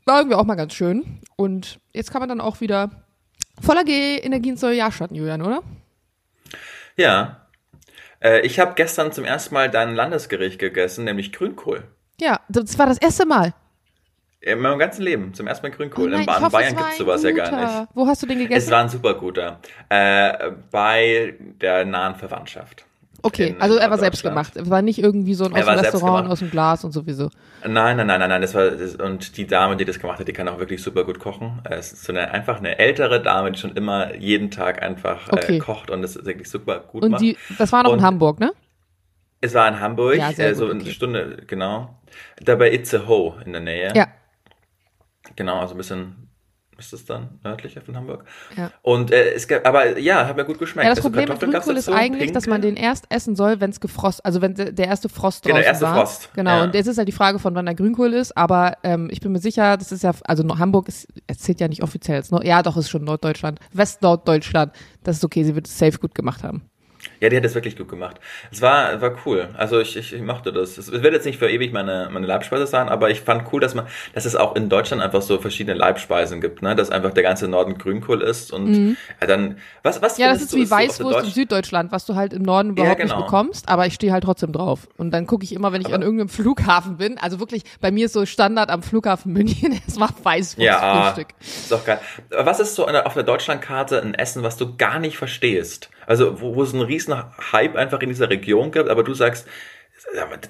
war 0.06 0.20
irgendwie 0.20 0.36
auch 0.36 0.44
mal 0.44 0.54
ganz 0.54 0.72
schön. 0.72 1.20
Und 1.36 1.80
jetzt 1.92 2.12
kann 2.12 2.20
man 2.20 2.30
dann 2.30 2.40
auch 2.40 2.60
wieder 2.60 3.05
voller 3.60 3.84
Ge 3.84 4.18
Energie 4.18 4.50
ins 4.50 4.62
neue 4.62 4.76
Jahr 4.76 4.92
starten, 4.92 5.14
Julian, 5.14 5.42
oder? 5.42 5.62
Ja. 6.96 7.46
Äh, 8.22 8.40
ich 8.40 8.58
habe 8.58 8.74
gestern 8.74 9.12
zum 9.12 9.24
ersten 9.24 9.54
Mal 9.54 9.70
dein 9.70 9.94
Landesgericht 9.94 10.58
gegessen, 10.58 11.04
nämlich 11.04 11.32
Grünkohl. 11.32 11.84
Ja, 12.20 12.40
das 12.48 12.78
war 12.78 12.86
das 12.86 12.98
erste 12.98 13.26
Mal. 13.26 13.52
In 14.40 14.60
meinem 14.60 14.78
ganzen 14.78 15.02
Leben, 15.02 15.34
zum 15.34 15.46
ersten 15.46 15.66
Mal 15.66 15.72
Grünkohl. 15.74 16.06
Oh 16.06 16.08
nein, 16.16 16.22
in 16.22 16.34
hoffe, 16.34 16.50
Bayern 16.50 16.74
es 16.74 16.78
gibt 16.78 16.90
es 16.92 16.98
sowas 16.98 17.22
ja 17.22 17.32
gar 17.32 17.50
guter. 17.50 17.80
nicht. 17.80 17.90
Wo 17.94 18.06
hast 18.06 18.22
du 18.22 18.26
den 18.26 18.38
Es 18.38 18.44
gegessen? 18.44 18.70
war 18.70 18.82
ein 18.82 18.88
super 18.88 19.14
guter. 19.14 19.60
Äh, 19.88 20.52
bei 20.70 21.34
der 21.60 21.84
nahen 21.84 22.14
Verwandtschaft. 22.14 22.85
Okay, 23.26 23.48
in 23.48 23.60
also 23.60 23.76
er 23.76 23.90
war 23.90 23.98
selbst 23.98 24.22
gemacht. 24.22 24.56
Es 24.56 24.70
war 24.70 24.82
nicht 24.82 24.98
irgendwie 24.98 25.34
so 25.34 25.44
ein 25.44 25.52
aus 25.54 25.64
dem 25.66 25.68
Restaurant, 25.78 26.28
aus 26.30 26.38
dem 26.38 26.50
Glas 26.50 26.84
und 26.84 26.92
sowieso. 26.92 27.30
Nein, 27.66 27.96
nein, 27.96 28.06
nein, 28.06 28.20
nein, 28.20 28.28
nein, 28.28 28.40
das 28.42 28.54
war, 28.54 28.70
das, 28.70 28.94
und 28.96 29.36
die 29.36 29.46
Dame, 29.46 29.76
die 29.76 29.84
das 29.84 29.98
gemacht 29.98 30.18
hat, 30.20 30.28
die 30.28 30.32
kann 30.32 30.48
auch 30.48 30.58
wirklich 30.58 30.82
super 30.82 31.04
gut 31.04 31.18
kochen. 31.18 31.60
Äh, 31.64 31.74
Es 31.74 31.92
ist 31.92 32.04
so 32.04 32.12
eine, 32.12 32.30
einfach 32.30 32.58
eine 32.58 32.78
ältere 32.78 33.20
Dame, 33.22 33.52
die 33.52 33.58
schon 33.58 33.76
immer 33.76 34.14
jeden 34.14 34.50
Tag 34.50 34.82
einfach 34.82 35.32
Okay. 35.32 35.56
äh, 35.56 35.58
kocht 35.58 35.90
und 35.90 36.02
das 36.02 36.14
wirklich 36.24 36.48
super 36.48 36.80
gut 36.80 37.02
Und 37.02 37.10
macht. 37.12 37.22
die, 37.22 37.36
das 37.58 37.72
war 37.72 37.82
noch 37.82 37.90
in 37.92 37.98
Und- 37.98 38.04
Hamburg, 38.04 38.40
ne? 38.40 38.52
es 39.40 39.52
war 39.54 39.68
in 39.68 39.78
Hamburg, 39.80 40.16
Ja, 40.16 40.30
äh, 40.30 40.54
so 40.54 40.64
gut, 40.66 40.74
eine 40.74 40.82
okay. 40.82 40.92
Stunde, 40.92 41.42
genau. 41.46 41.94
Da 42.42 42.54
bei 42.56 42.72
Itzehoe 42.72 43.34
in 43.44 43.52
der 43.52 43.60
Nähe. 43.60 43.92
Ja. 43.94 44.06
Genau, 45.36 45.60
also 45.60 45.74
ein 45.74 45.78
bisschen, 45.78 46.25
ist 46.78 46.92
das 46.92 47.04
dann 47.04 47.38
nördlicher 47.42 47.80
von 47.80 47.96
Hamburg? 47.96 48.24
Ja. 48.56 48.70
Und 48.82 49.10
äh, 49.10 49.32
es 49.34 49.48
gab, 49.48 49.66
aber 49.66 49.98
ja, 49.98 50.26
hat 50.26 50.36
mir 50.36 50.44
gut 50.44 50.58
geschmeckt. 50.58 50.84
Ja, 50.84 50.90
das 50.90 50.98
Also 50.98 51.08
Problem 51.10 51.28
mit 51.28 51.40
Grünkohl 51.40 51.76
ist 51.76 51.88
eigentlich, 51.88 52.32
dass 52.32 52.46
man 52.46 52.60
den 52.60 52.76
erst 52.76 53.06
essen 53.08 53.34
soll, 53.36 53.60
wenn 53.60 53.70
es 53.70 53.80
gefrost, 53.80 54.24
also 54.24 54.40
wenn 54.42 54.54
de- 54.54 54.72
der 54.72 54.86
erste 54.86 55.08
Frost 55.08 55.44
Genau, 55.44 55.54
draußen 55.56 55.62
der 55.64 55.72
erste 55.72 55.84
war. 55.86 55.94
Frost, 56.06 56.30
Genau. 56.34 56.50
ja. 56.58 56.64
Und 56.64 56.74
jetzt 56.74 56.86
ist 56.86 56.98
halt 56.98 57.08
die 57.08 57.12
Frage, 57.12 57.38
von 57.38 57.54
wann 57.54 57.66
der 57.66 57.74
Grünkohl 57.74 58.12
ist. 58.12 58.36
Aber 58.36 58.76
ähm, 58.82 59.08
ich 59.10 59.20
bin 59.20 59.32
mir 59.32 59.38
sicher, 59.38 59.76
das 59.76 59.92
ist 59.92 60.02
ja, 60.02 60.12
also 60.24 60.46
Hamburg 60.58 60.88
ist, 60.88 61.08
es 61.26 61.38
zählt 61.38 61.60
ja 61.60 61.68
nicht 61.68 61.82
offiziell 61.82 62.22
Nord, 62.30 62.44
ja, 62.44 62.62
doch 62.62 62.76
ist 62.76 62.88
schon 62.90 63.04
Norddeutschland, 63.04 63.58
Westnorddeutschland. 63.72 64.72
Das 65.02 65.16
ist 65.16 65.24
okay, 65.24 65.44
sie 65.44 65.54
wird 65.54 65.66
es 65.66 65.78
safe 65.78 65.98
gut 65.98 66.14
gemacht 66.14 66.42
haben. 66.42 66.62
Ja, 67.20 67.28
die 67.28 67.36
hat 67.36 67.44
das 67.44 67.54
wirklich 67.54 67.76
gut 67.76 67.88
gemacht. 67.88 68.20
Es 68.50 68.60
war, 68.62 69.00
war 69.00 69.16
cool. 69.26 69.48
Also 69.56 69.80
ich, 69.80 69.96
ich, 69.96 70.12
ich 70.12 70.22
mochte 70.22 70.52
das. 70.52 70.76
Es 70.78 70.90
wird 70.92 71.12
jetzt 71.14 71.24
nicht 71.26 71.38
für 71.38 71.48
ewig 71.50 71.72
meine, 71.72 72.08
meine 72.12 72.26
Leibspeise 72.26 72.66
sein, 72.66 72.88
aber 72.88 73.10
ich 73.10 73.20
fand 73.20 73.52
cool, 73.52 73.60
dass 73.60 73.74
man, 73.74 73.86
dass 74.14 74.24
es 74.24 74.36
auch 74.36 74.54
in 74.56 74.68
Deutschland 74.68 75.02
einfach 75.02 75.22
so 75.22 75.38
verschiedene 75.38 75.76
Leibspeisen 75.78 76.40
gibt, 76.40 76.62
ne? 76.62 76.74
Dass 76.76 76.90
einfach 76.90 77.12
der 77.12 77.22
ganze 77.22 77.48
Norden 77.48 77.78
Grünkohl 77.78 78.22
ist 78.22 78.52
und 78.52 78.96
ja, 79.20 79.26
dann, 79.26 79.58
was, 79.82 80.02
was 80.02 80.16
Mhm. 80.18 80.22
Ja, 80.24 80.32
das 80.32 80.42
ist 80.42 80.52
du, 80.52 80.56
wie 80.58 80.70
Weißwurst 80.70 81.00
in 81.18 81.22
Deutsch- 81.24 81.34
Süddeutschland, 81.34 81.92
was 81.92 82.06
du 82.06 82.14
halt 82.14 82.32
im 82.32 82.42
Norden 82.42 82.70
überhaupt 82.70 82.98
genau. 82.98 83.16
nicht 83.16 83.24
bekommst, 83.26 83.68
aber 83.68 83.86
ich 83.86 83.94
stehe 83.94 84.12
halt 84.12 84.24
trotzdem 84.24 84.52
drauf. 84.52 84.88
Und 84.96 85.10
dann 85.12 85.26
gucke 85.26 85.44
ich 85.44 85.52
immer, 85.54 85.72
wenn 85.72 85.80
ich 85.80 85.92
an 85.94 86.02
irgendeinem 86.02 86.28
Flughafen 86.28 86.96
bin, 86.96 87.18
also 87.18 87.38
wirklich, 87.40 87.62
bei 87.80 87.90
mir 87.90 88.06
ist 88.06 88.12
so 88.12 88.24
Standard 88.26 88.70
am 88.70 88.82
Flughafen 88.82 89.32
München, 89.32 89.80
es 89.86 89.98
macht 89.98 90.24
Weißwurst 90.24 90.58
Ja, 90.64 91.04
Frühstück. 91.12 91.34
ist 91.40 91.70
doch 91.72 91.84
geil. 91.84 92.00
Aber 92.32 92.46
Was 92.46 92.60
ist 92.60 92.74
so 92.74 92.86
auf 92.86 93.14
der 93.14 93.22
Deutschlandkarte 93.24 94.00
ein 94.00 94.14
Essen, 94.14 94.42
was 94.42 94.56
du 94.56 94.76
gar 94.76 94.98
nicht 94.98 95.16
verstehst? 95.18 95.90
Also, 96.06 96.40
wo, 96.40 96.54
wo 96.54 96.62
es 96.62 96.72
einen 96.72 96.82
riesen 96.82 97.14
Hype 97.52 97.76
einfach 97.76 98.00
in 98.00 98.08
dieser 98.08 98.30
Region 98.30 98.70
gibt, 98.70 98.88
aber 98.88 99.02
du 99.02 99.14
sagst, 99.14 99.46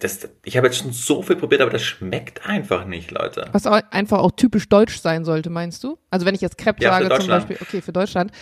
das, 0.01 0.29
ich 0.45 0.57
habe 0.57 0.67
jetzt 0.67 0.79
schon 0.79 0.93
so 0.93 1.23
viel 1.23 1.37
probiert, 1.37 1.61
aber 1.61 1.71
das 1.71 1.83
schmeckt 1.83 2.47
einfach 2.47 2.85
nicht, 2.85 3.11
Leute. 3.11 3.49
Was 3.53 3.67
auch 3.67 3.81
einfach 3.91 4.19
auch 4.19 4.33
typisch 4.33 4.69
deutsch 4.69 4.99
sein 4.99 5.25
sollte, 5.25 5.51
meinst 5.51 5.85
du? 5.85 5.99
Also 6.11 6.27
wenn 6.27 6.35
ich 6.35 6.41
jetzt 6.41 6.59
Crepe 6.59 6.83
Ja, 6.83 6.91
sage 6.93 7.09
zum. 7.15 7.29
Beispiel, 7.29 7.57
okay, 7.61 7.81
für 7.81 7.93
Deutschland, 7.93 8.33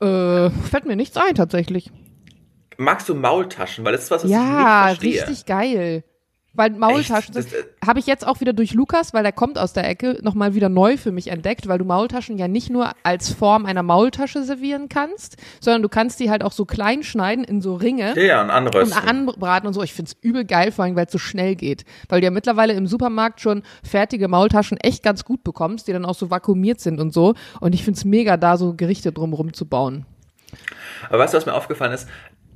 äh, 0.00 0.50
fällt 0.50 0.86
mir 0.86 0.96
nichts 0.96 1.16
ein 1.16 1.34
tatsächlich. 1.34 1.90
Magst 2.78 3.08
du 3.08 3.14
Maultaschen? 3.14 3.84
Weil 3.84 3.92
das 3.92 4.04
ist 4.04 4.10
was, 4.10 4.24
was 4.24 4.30
Ja, 4.30 4.92
ich 4.92 5.02
nicht 5.02 5.20
verstehe. 5.20 5.28
richtig 5.28 5.46
geil. 5.46 6.04
Weil 6.56 6.70
Maultaschen 6.70 7.34
sind, 7.34 7.46
Das, 7.52 7.86
habe 7.86 7.98
ich 7.98 8.06
jetzt 8.06 8.26
auch 8.26 8.40
wieder 8.40 8.52
durch 8.52 8.72
Lukas, 8.74 9.14
weil 9.14 9.22
der 9.22 9.32
kommt 9.32 9.58
aus 9.58 9.72
der 9.72 9.88
Ecke, 9.88 10.18
nochmal 10.22 10.54
wieder 10.54 10.68
neu 10.68 10.96
für 10.96 11.12
mich 11.12 11.28
entdeckt, 11.28 11.68
weil 11.68 11.78
du 11.78 11.84
Maultaschen 11.84 12.38
ja 12.38 12.48
nicht 12.48 12.70
nur 12.70 12.92
als 13.02 13.32
Form 13.32 13.66
einer 13.66 13.82
Maultasche 13.82 14.42
servieren 14.42 14.88
kannst, 14.88 15.36
sondern 15.60 15.82
du 15.82 15.88
kannst 15.88 16.20
die 16.20 16.30
halt 16.30 16.42
auch 16.42 16.52
so 16.52 16.64
klein 16.64 17.02
schneiden 17.02 17.44
in 17.44 17.60
so 17.60 17.74
Ringe. 17.74 18.18
Ja, 18.20 18.40
und 18.40 18.46
und 18.46 18.54
anrösten. 18.54 19.08
anbraten 19.08 19.66
und 19.66 19.74
so. 19.74 19.82
Ich 19.82 19.92
find's 19.92 20.16
übel 20.20 20.44
geil, 20.44 20.72
vor 20.72 20.84
allem, 20.84 20.96
weil 20.96 21.06
es 21.06 21.12
so 21.12 21.18
schnell 21.18 21.54
geht. 21.54 21.84
Weil 22.08 22.20
du 22.20 22.26
ja 22.26 22.30
mittlerweile 22.30 22.72
im 22.72 22.86
Supermarkt 22.86 23.40
schon 23.40 23.62
fertige 23.82 24.28
Maultaschen 24.28 24.78
echt 24.78 25.02
ganz 25.02 25.24
gut 25.24 25.44
bekommst, 25.44 25.88
die 25.88 25.92
dann 25.92 26.04
auch 26.04 26.14
so 26.14 26.30
vakuumiert 26.30 26.80
sind 26.80 27.00
und 27.00 27.12
so. 27.12 27.34
Und 27.60 27.74
ich 27.74 27.84
find's 27.84 28.04
mega, 28.04 28.36
da 28.36 28.56
so 28.56 28.74
Gerichte 28.74 29.12
drumrum 29.12 29.52
zu 29.52 29.66
bauen. 29.66 30.06
Aber 31.08 31.18
weißt 31.18 31.34
du, 31.34 31.38
was 31.38 31.46
mir 31.46 31.54
aufgefallen 31.54 31.92
ist? 31.92 32.08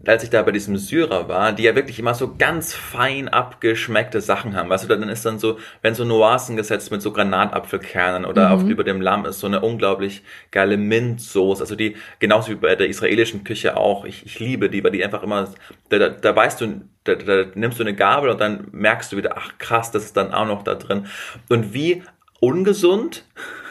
Als 0.06 0.22
ich 0.22 0.30
da 0.30 0.42
bei 0.42 0.50
diesem 0.50 0.76
Syrer 0.78 1.28
war, 1.28 1.52
die 1.52 1.64
ja 1.64 1.74
wirklich 1.74 1.98
immer 1.98 2.14
so 2.14 2.34
ganz 2.38 2.74
fein 2.74 3.28
abgeschmeckte 3.28 4.20
Sachen 4.20 4.56
haben. 4.56 4.70
Weißt 4.70 4.84
du, 4.84 4.88
dann 4.88 5.08
ist 5.08 5.26
dann 5.26 5.38
so, 5.38 5.58
wenn 5.82 5.94
so 5.94 6.04
Nuancen 6.04 6.56
gesetzt 6.56 6.90
mit 6.90 7.02
so 7.02 7.12
Granatapfelkernen 7.12 8.24
oder 8.24 8.50
auf, 8.50 8.62
über 8.64 8.82
dem 8.82 9.00
Lamm 9.00 9.26
ist 9.26 9.40
so 9.40 9.46
eine 9.46 9.60
unglaublich 9.60 10.22
geile 10.50 10.78
Mintsoße. 10.78 11.62
Also 11.62 11.76
die, 11.76 11.96
genauso 12.18 12.50
wie 12.50 12.54
bei 12.54 12.76
der 12.76 12.88
israelischen 12.88 13.44
Küche 13.44 13.76
auch. 13.76 14.04
Ich, 14.04 14.24
ich 14.24 14.38
liebe 14.40 14.70
die, 14.70 14.82
weil 14.82 14.92
die 14.92 15.04
einfach 15.04 15.22
immer, 15.22 15.52
da, 15.90 15.98
da, 15.98 16.08
da 16.08 16.34
weißt 16.34 16.62
du, 16.62 16.80
da, 17.04 17.14
da 17.14 17.44
nimmst 17.54 17.78
du 17.78 17.82
eine 17.82 17.94
Gabel 17.94 18.30
und 18.30 18.40
dann 18.40 18.68
merkst 18.72 19.12
du 19.12 19.16
wieder, 19.18 19.36
ach 19.36 19.58
krass, 19.58 19.90
das 19.90 20.04
ist 20.04 20.16
dann 20.16 20.32
auch 20.32 20.46
noch 20.46 20.62
da 20.62 20.76
drin. 20.76 21.06
Und 21.48 21.74
wie 21.74 22.02
ungesund 22.40 23.24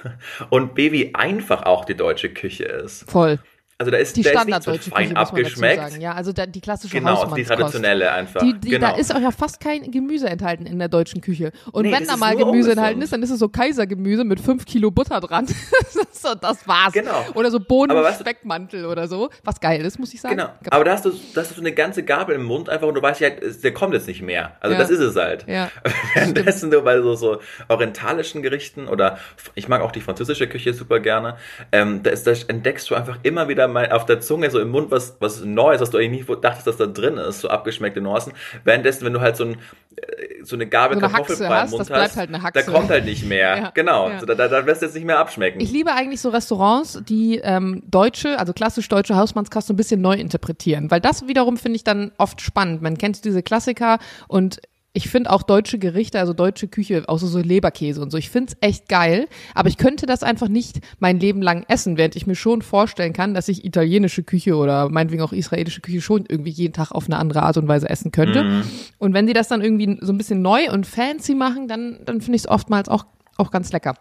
und 0.50 0.78
wie 0.78 1.16
einfach 1.16 1.64
auch 1.64 1.86
die 1.86 1.96
deutsche 1.96 2.30
Küche 2.30 2.66
ist. 2.66 3.10
Voll. 3.10 3.40
Also 3.82 3.92
da 3.92 3.98
ist, 3.98 4.18
Die 4.18 4.24
da 4.24 4.32
nicht 4.32 4.38
so 4.38 4.42
standarddeutsche 4.42 4.90
fein 4.90 5.08
Küche, 5.08 5.16
abgeschmeckt. 5.18 5.98
Ja, 6.02 6.12
also 6.12 6.34
da, 6.34 6.46
die 6.46 6.60
klassische 6.60 6.98
Genau, 6.98 7.34
die 7.34 7.46
traditionelle 7.46 8.12
einfach. 8.12 8.42
Die, 8.42 8.60
die, 8.60 8.72
genau. 8.72 8.90
Da 8.90 8.98
ist 8.98 9.16
auch 9.16 9.22
ja 9.22 9.32
fast 9.32 9.62
kein 9.62 9.90
Gemüse 9.90 10.28
enthalten 10.28 10.66
in 10.66 10.80
der 10.80 10.90
deutschen 10.90 11.22
Küche. 11.22 11.54
Und 11.72 11.86
Nee, 11.86 11.94
wenn 11.94 12.06
da 12.06 12.18
mal 12.18 12.32
nur 12.36 12.40
Gemüse 12.40 12.52
ungesund. 12.72 12.72
enthalten 12.78 13.02
ist, 13.04 13.14
dann 13.14 13.24
ist 13.24 13.30
es 13.30 13.40
so 13.40 13.48
Kaisergemüse 13.48 14.26
mit 14.26 14.42
5 14.42 14.66
Kilo 14.66 14.92
Butter 14.92 15.22
dran. 15.22 15.48
so, 16.12 16.36
das 16.36 16.68
war's. 16.68 16.92
Genau. 16.92 17.24
Oder 17.36 17.52
so 17.52 17.62
Bohnen, 17.62 17.92
Aber 17.92 18.04
weißt 18.04 18.20
du- 18.20 18.26
Speckmantel 18.26 18.84
oder 18.86 19.08
so. 19.08 19.30
Was 19.46 19.62
geil 19.62 19.80
ist, 19.86 19.98
muss 19.98 20.14
ich 20.14 20.20
sagen. 20.20 20.36
Genau. 20.36 20.50
Aber 20.72 20.84
da 20.84 20.92
hast 20.92 21.06
du, 21.06 21.12
da 21.34 21.40
hast 21.40 21.52
du 21.52 21.56
so 21.56 21.62
eine 21.62 21.72
ganze 21.72 22.04
Gabel 22.04 22.36
im 22.36 22.44
Mund 22.44 22.68
einfach 22.68 22.86
und 22.86 22.96
du 22.96 23.02
weißt 23.02 23.22
ja, 23.22 23.30
der 23.30 23.74
kommt 23.74 23.94
jetzt 23.94 24.08
nicht 24.10 24.22
mehr. 24.22 24.58
Also 24.60 24.74
Ja. 24.74 24.80
das 24.82 24.90
ist 24.90 25.00
es 25.00 25.16
halt. 25.16 25.46
Ja. 25.48 25.72
Währenddessen 26.16 26.70
du 26.70 26.82
bei 26.82 27.00
so, 27.02 27.16
so 27.16 27.40
orientalischen 27.70 28.42
Gerichten 28.42 28.90
oder 28.90 29.20
ich 29.56 29.70
mag 29.70 29.82
auch 29.82 29.94
die 29.94 30.02
französische 30.02 30.48
Küche 30.50 30.74
super 30.74 31.00
gerne, 31.00 31.38
ähm, 31.72 32.04
da, 32.04 32.10
ist, 32.10 32.28
da 32.28 32.34
entdeckst 32.50 32.90
du 32.90 32.96
einfach 32.96 33.20
immer 33.24 33.48
wieder 33.48 33.69
mal 33.70 33.92
auf 33.92 34.06
der 34.06 34.20
Zunge 34.20 34.50
so 34.52 34.60
im 34.60 34.70
Mund 34.70 34.92
was, 34.92 35.18
was 35.20 35.44
Neues, 35.44 35.82
was 35.82 35.90
du 35.90 35.98
eigentlich 35.98 36.28
nicht 36.28 36.44
dachtest, 36.44 36.68
dass 36.68 36.78
da 36.78 36.86
drin 36.86 37.18
ist, 37.18 37.42
so 37.42 37.50
abgeschmeckte 37.50 38.02
Nuancen. 38.02 38.34
Währenddessen, 38.64 39.06
wenn 39.06 39.14
du 39.14 39.22
halt 39.22 39.38
so, 39.38 39.46
ein, 39.46 39.54
äh, 39.96 40.44
so 40.44 40.56
eine 40.56 40.68
Gabel 40.68 41.00
So 41.00 41.08
Kartoffelbrei 41.08 41.46
im 41.46 41.52
hast, 41.52 41.72
Mund 41.72 41.82
das 41.82 41.88
bleibt 41.88 42.04
hast, 42.04 42.18
halt 42.18 42.34
eine 42.34 42.52
da 42.52 42.62
kommt 42.64 42.90
halt 42.90 43.06
nicht 43.06 43.26
mehr. 43.26 43.58
Ja. 43.58 43.72
Genau. 43.74 44.10
Ja. 44.10 44.26
Da, 44.26 44.36
da, 44.36 44.48
da 44.48 44.66
wirst 44.66 44.82
du 44.82 44.86
jetzt 44.86 44.96
nicht 44.96 45.06
mehr 45.06 45.20
abschmecken. 45.20 45.60
Ich 45.60 45.72
liebe 45.72 45.94
eigentlich 45.94 46.22
so 46.22 46.30
Restaurants, 46.30 47.02
die 47.08 47.40
ähm, 47.44 47.84
deutsche, 47.88 48.40
also 48.40 48.54
klassisch 48.54 48.88
deutsche 48.90 49.16
Hausmannskost 49.16 49.68
so 49.68 49.74
ein 49.74 49.78
bisschen 49.78 50.02
neu 50.02 50.16
interpretieren, 50.16 50.92
weil 50.92 51.02
das 51.02 51.28
wiederum 51.28 51.58
finde 51.58 51.78
ich 51.78 51.84
dann 51.84 52.12
oft 52.18 52.42
spannend. 52.42 52.82
Man 52.82 52.98
kennt 52.98 53.24
diese 53.26 53.44
Klassiker 53.44 54.00
und 54.28 54.60
ich 54.94 55.10
finde 55.10 55.30
auch 55.30 55.44
deutsche 55.44 55.78
Gerichte, 55.78 56.20
also 56.20 56.34
deutsche 56.34 56.68
Küche, 56.68 57.04
außer 57.08 57.28
so 57.28 57.40
Leberkäse 57.40 58.02
und 58.02 58.12
so, 58.12 58.18
ich 58.18 58.30
finde 58.30 58.54
es 58.54 58.68
echt 58.68 58.90
geil, 58.90 59.28
aber 59.54 59.70
ich 59.70 59.78
könnte 59.78 60.06
das 60.06 60.24
einfach 60.24 60.48
nicht 60.48 60.80
mein 61.00 61.20
Leben 61.20 61.42
lang 61.42 61.64
essen, 61.68 61.98
während 61.98 62.16
ich 62.16 62.26
mir 62.26 62.36
schon 62.36 62.62
vorstellen 62.62 63.14
kann, 63.14 63.34
dass 63.34 63.48
ich 63.50 63.66
italienische 63.66 64.24
Küche 64.24 64.56
oder 64.56 64.90
meinetwegen 64.90 65.22
auch 65.22 65.32
israelische 65.32 65.82
Küche 65.82 66.02
schon 66.02 66.26
irgendwie 66.28 66.52
jeden 66.52 66.74
Tag 66.74 66.92
auf 66.92 67.06
eine 67.06 67.18
andere 67.18 67.44
Art 67.44 67.58
und 67.58 67.68
Weise 67.68 67.90
essen 67.90 68.12
könnte. 68.12 68.64
Und 68.98 69.14
wenn 69.14 69.28
die 69.28 69.34
das 69.34 69.48
dann 69.48 69.62
irgendwie 69.62 69.98
so 70.02 70.12
ein 70.12 70.18
bisschen 70.18 70.42
neu 70.42 70.72
und 70.72 70.88
fancy 70.88 71.36
machen, 71.36 71.68
dann, 71.68 72.00
dann 72.06 72.22
finde 72.22 72.38
ich 72.38 72.44
es 72.44 72.48
oftmals 72.50 72.90
auch, 72.90 73.06
auch 73.38 73.52
ganz 73.52 73.72
lecker. 73.72 73.94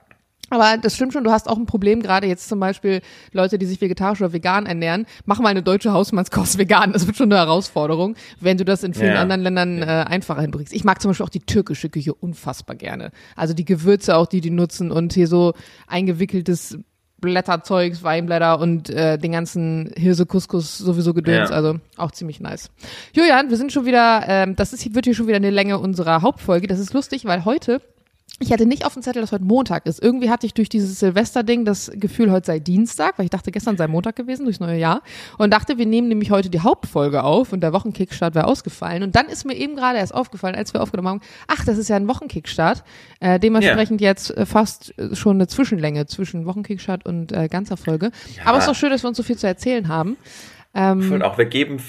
Aber 0.50 0.76
das 0.80 0.94
stimmt 0.96 1.12
schon, 1.12 1.24
du 1.24 1.30
hast 1.30 1.48
auch 1.48 1.58
ein 1.58 1.66
Problem, 1.66 2.00
gerade 2.02 2.26
jetzt 2.26 2.48
zum 2.48 2.58
Beispiel 2.60 3.00
Leute, 3.32 3.58
die 3.58 3.66
sich 3.66 3.80
vegetarisch 3.80 4.20
oder 4.20 4.32
vegan 4.32 4.66
ernähren, 4.66 5.06
mach 5.26 5.40
mal 5.40 5.48
eine 5.50 5.62
deutsche 5.62 5.92
Hausmannskost 5.92 6.56
vegan. 6.58 6.92
Das 6.92 7.06
wird 7.06 7.16
schon 7.16 7.30
eine 7.32 7.40
Herausforderung, 7.40 8.16
wenn 8.40 8.56
du 8.56 8.64
das 8.64 8.82
in 8.82 8.94
vielen 8.94 9.14
Ja. 9.14 9.20
anderen 9.20 9.42
Ländern 9.42 9.82
äh, 9.82 10.04
einfacher 10.08 10.40
hinbringst. 10.40 10.72
Ich 10.72 10.84
mag 10.84 11.00
zum 11.02 11.10
Beispiel 11.10 11.24
auch 11.26 11.30
die 11.30 11.40
türkische 11.40 11.88
Küche 11.90 12.14
unfassbar 12.14 12.76
gerne. 12.76 13.10
Also 13.36 13.54
die 13.54 13.64
Gewürze 13.64 14.16
auch, 14.16 14.26
die 14.26 14.40
die 14.40 14.50
nutzen 14.50 14.90
und 14.90 15.12
hier 15.12 15.26
so 15.26 15.52
eingewickeltes 15.86 16.78
Blätterzeugs, 17.20 18.04
Weinblätter 18.04 18.60
und 18.60 18.90
äh, 18.90 19.18
den 19.18 19.32
ganzen 19.32 19.90
Hirse, 19.96 20.24
Couscous 20.24 20.78
sowieso 20.78 21.14
gedöns. 21.14 21.50
Ja. 21.50 21.56
Also 21.56 21.80
auch 21.96 22.12
ziemlich 22.12 22.38
nice. 22.38 22.70
Julian, 23.12 23.50
wir 23.50 23.56
sind 23.56 23.72
schon 23.72 23.86
wieder, 23.86 24.22
ähm, 24.28 24.54
das 24.54 24.72
ist, 24.72 24.94
wird 24.94 25.04
hier 25.04 25.14
schon 25.14 25.26
wieder 25.26 25.36
eine 25.36 25.50
Länge 25.50 25.78
unserer 25.78 26.22
Hauptfolge. 26.22 26.68
Das 26.68 26.78
ist 26.78 26.92
lustig, 26.94 27.24
weil 27.24 27.44
heute 27.44 27.82
ich 28.40 28.52
hatte 28.52 28.66
nicht 28.66 28.86
auf 28.86 28.94
dem 28.94 29.02
Zettel, 29.02 29.20
dass 29.20 29.32
heute 29.32 29.44
Montag 29.44 29.86
ist. 29.86 30.00
Irgendwie 30.00 30.30
hatte 30.30 30.46
ich 30.46 30.54
durch 30.54 30.68
dieses 30.68 31.00
Silvester-Ding 31.00 31.64
das 31.64 31.90
Gefühl, 31.94 32.30
heute 32.30 32.46
sei 32.46 32.58
Dienstag, 32.60 33.18
weil 33.18 33.24
ich 33.24 33.30
dachte, 33.30 33.50
gestern 33.50 33.76
sei 33.76 33.88
Montag 33.88 34.14
gewesen, 34.14 34.44
durchs 34.44 34.60
neue 34.60 34.78
Jahr. 34.78 35.02
Und 35.38 35.52
dachte, 35.52 35.76
wir 35.76 35.86
nehmen 35.86 36.08
nämlich 36.08 36.30
heute 36.30 36.48
die 36.48 36.60
Hauptfolge 36.60 37.24
auf 37.24 37.52
und 37.52 37.60
der 37.60 37.72
Wochenkickstart 37.72 38.36
wäre 38.36 38.46
ausgefallen. 38.46 39.02
Und 39.02 39.16
dann 39.16 39.26
ist 39.26 39.44
mir 39.44 39.54
eben 39.54 39.74
gerade 39.74 39.98
erst 39.98 40.14
aufgefallen, 40.14 40.54
als 40.54 40.72
wir 40.72 40.82
aufgenommen 40.82 41.08
haben, 41.08 41.20
ach, 41.48 41.64
das 41.64 41.78
ist 41.78 41.88
ja 41.88 41.96
ein 41.96 42.06
Wochenkickstart. 42.06 42.84
Äh, 43.18 43.40
dementsprechend 43.40 44.00
jetzt 44.00 44.36
äh, 44.36 44.46
fast 44.46 44.96
äh, 44.98 45.16
schon 45.16 45.36
eine 45.36 45.48
Zwischenlänge 45.48 46.06
zwischen 46.06 46.46
Wochenkickstart 46.46 47.06
und 47.06 47.32
äh, 47.32 47.48
ganzer 47.48 47.76
Folge. 47.76 48.12
Aber 48.44 48.58
es 48.58 48.64
ist 48.64 48.70
doch 48.70 48.76
schön, 48.76 48.90
dass 48.90 49.02
wir 49.02 49.08
uns 49.08 49.16
so 49.16 49.24
viel 49.24 49.36
zu 49.36 49.48
erzählen 49.48 49.88
haben. 49.88 50.16
Ähm, 50.80 51.10
Und 51.10 51.22
auch 51.22 51.38
wir 51.38 51.46
geben. 51.46 51.82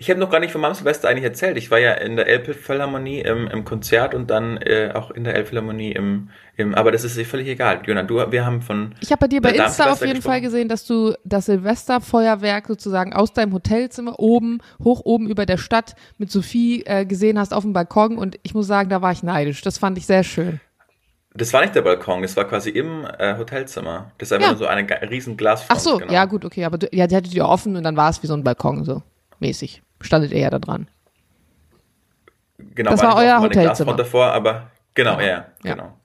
Ich 0.00 0.10
habe 0.10 0.18
noch 0.18 0.28
gar 0.28 0.40
nicht 0.40 0.50
von 0.50 0.60
meinem 0.60 0.74
Silvester 0.74 1.08
eigentlich 1.08 1.22
erzählt. 1.22 1.56
Ich 1.56 1.70
war 1.70 1.78
ja 1.78 1.92
in 1.92 2.16
der 2.16 2.26
Elbphilharmonie 2.26 3.20
im, 3.20 3.46
im 3.46 3.64
Konzert 3.64 4.16
und 4.16 4.30
dann 4.30 4.56
äh, 4.56 4.90
auch 4.94 5.12
in 5.12 5.22
der 5.22 5.36
Elbphilharmonie 5.36 5.92
im, 5.92 6.30
im. 6.56 6.74
Aber 6.74 6.90
das 6.90 7.04
ist 7.04 7.20
völlig 7.28 7.46
egal. 7.46 7.82
Jona, 7.86 8.02
du, 8.02 8.16
wir 8.32 8.44
haben 8.44 8.60
von. 8.60 8.96
Ich 9.00 9.12
habe 9.12 9.20
bei 9.20 9.28
dir 9.28 9.40
bei 9.40 9.52
Insta 9.52 9.92
auf 9.92 10.00
jeden 10.00 10.14
gesprochen. 10.14 10.32
Fall 10.32 10.40
gesehen, 10.40 10.68
dass 10.68 10.84
du 10.84 11.14
das 11.24 11.46
Silvesterfeuerwerk 11.46 12.66
sozusagen 12.66 13.12
aus 13.12 13.32
deinem 13.32 13.52
Hotelzimmer 13.52 14.18
oben, 14.18 14.58
hoch 14.82 15.02
oben 15.04 15.28
über 15.30 15.46
der 15.46 15.56
Stadt 15.56 15.94
mit 16.18 16.32
Sophie 16.32 16.82
äh, 16.84 17.06
gesehen 17.06 17.38
hast 17.38 17.54
auf 17.54 17.62
dem 17.62 17.72
Balkon 17.72 18.18
und 18.18 18.40
ich 18.42 18.54
muss 18.54 18.66
sagen, 18.66 18.88
da 18.88 19.02
war 19.02 19.12
ich 19.12 19.22
neidisch. 19.22 19.62
Das 19.62 19.78
fand 19.78 19.98
ich 19.98 20.06
sehr 20.06 20.24
schön. 20.24 20.58
Das 21.34 21.52
war 21.52 21.62
nicht 21.62 21.74
der 21.74 21.82
Balkon, 21.82 22.20
das 22.22 22.36
war 22.36 22.44
quasi 22.44 22.70
im 22.70 23.06
äh, 23.18 23.36
Hotelzimmer. 23.38 24.12
Das 24.18 24.28
ist 24.28 24.32
einfach 24.32 24.48
Ja. 24.48 24.52
nur 24.52 24.58
so 24.58 24.66
eine 24.66 24.86
riesen 25.10 25.36
Glasfront. 25.36 25.78
Ach 25.78 25.82
so, 25.82 25.96
genau. 25.98 26.12
ja 26.12 26.24
gut, 26.26 26.44
okay, 26.44 26.64
aber 26.64 26.76
du, 26.78 26.88
ja, 26.92 27.06
die 27.06 27.16
hattet 27.16 27.32
ihr 27.34 27.46
offen 27.46 27.74
und 27.76 27.82
dann 27.84 27.96
war 27.96 28.10
es 28.10 28.22
wie 28.22 28.26
so 28.26 28.34
ein 28.34 28.44
Balkon 28.44 28.84
so 28.84 29.02
mäßig. 29.40 29.82
Standet 30.00 30.32
ihr 30.32 30.40
ja 30.40 30.50
da 30.50 30.58
dran. 30.58 30.88
Genau, 32.74 32.90
Das 32.90 33.02
war 33.02 33.16
euer 33.16 33.40
Hotelzimmer. 33.40 33.96
Davor, 33.96 34.26
aber 34.32 34.70
genau, 34.94 35.20
ja, 35.20 35.46
Ja. 35.64 35.74
genau. 35.74 35.98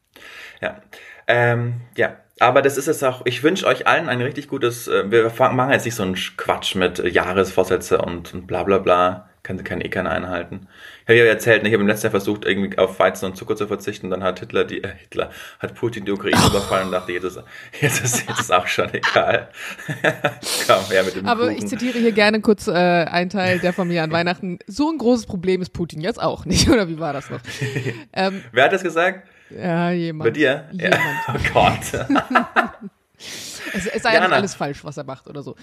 Ja. 0.62 0.82
Ähm, 1.28 1.82
ja. 1.96 2.16
Aber 2.40 2.62
das 2.62 2.78
ist 2.78 2.88
es 2.88 3.02
auch, 3.04 3.24
ich 3.26 3.42
wünsche 3.44 3.66
euch 3.66 3.88
allen 3.88 4.10
ein 4.10 4.22
richtig 4.22 4.48
gutes, 4.48 4.88
äh, 4.88 5.10
wir 5.10 5.32
machen 5.52 5.72
jetzt 5.72 5.86
nicht 5.86 5.96
so 5.96 6.04
einen 6.04 6.16
Quatsch 6.16 6.76
mit 6.76 7.00
äh, 7.00 7.08
Jahresvorsätze 7.10 7.98
und, 8.00 8.34
und 8.34 8.48
bla 8.48 8.64
bla 8.64 8.78
bla. 8.78 9.30
Kann, 9.44 9.64
kann 9.64 9.82
eh 9.82 9.90
keiner 9.90 10.12
einhalten. 10.12 10.68
Ich 11.10 11.12
habe 11.12 11.20
ja 11.20 11.26
erzählt, 11.26 11.64
ne, 11.64 11.70
ich 11.70 11.74
habe 11.74 11.82
im 11.84 11.88
letzten 11.88 12.08
Jahr 12.08 12.12
versucht, 12.12 12.44
irgendwie 12.44 12.78
auf 12.78 13.00
Weizen 13.00 13.26
und 13.26 13.38
Zucker 13.38 13.56
zu 13.56 13.66
verzichten, 13.68 14.10
dann 14.10 14.24
hat 14.24 14.40
Hitler 14.42 14.66
die, 14.66 14.84
äh, 14.84 14.90
Hitler, 14.98 15.32
hat 15.60 15.74
Putin 15.74 16.04
die 16.04 16.12
Ukraine 16.12 16.38
überfallen 16.48 16.88
und 16.88 16.92
dachte, 16.92 17.14
jetzt 17.14 17.24
ist, 17.24 17.40
jetzt 17.80 18.04
ist, 18.04 18.28
jetzt 18.28 18.40
ist 18.42 18.54
auch 18.54 18.68
schon 18.68 18.94
egal. 18.94 19.48
Komm, 20.68 20.84
ja, 20.94 21.04
mit 21.04 21.16
dem 21.16 21.26
Aber 21.26 21.48
Kuchen. 21.48 21.58
ich 21.58 21.68
zitiere 21.68 21.98
hier 21.98 22.12
gerne 22.12 22.42
kurz 22.42 22.68
äh, 22.68 22.72
einen 22.74 23.30
Teil 23.30 23.60
der 23.60 23.72
Familie 23.72 24.04
an 24.04 24.12
Weihnachten. 24.18 24.60
So 24.68 24.92
ein 24.92 24.98
großes 24.98 25.26
Problem 25.28 25.62
ist 25.62 25.70
Putin 25.72 26.02
jetzt 26.02 26.22
auch 26.22 26.44
nicht, 26.46 26.70
oder 26.72 26.90
wie 26.90 27.00
war 27.00 27.14
das 27.14 27.30
noch? 27.30 27.40
ähm, 28.12 28.44
Wer 28.52 28.66
hat 28.66 28.74
das 28.74 28.84
gesagt? 28.84 29.28
ja, 29.50 29.92
jemand. 29.92 30.26
Bei 30.26 30.32
dir? 30.32 30.66
Jemand. 30.74 30.94
Ja. 30.94 31.36
Oh 31.36 31.54
Gott. 31.54 32.06
Es, 33.78 33.86
es 33.88 34.04
sei 34.04 34.14
ja 34.14 34.22
nicht 34.22 34.32
alles 34.32 34.56
falsch, 34.56 34.84
was 34.84 34.98
er 34.98 35.04
macht 35.04 35.28
oder 35.28 35.44
so. 35.44 35.56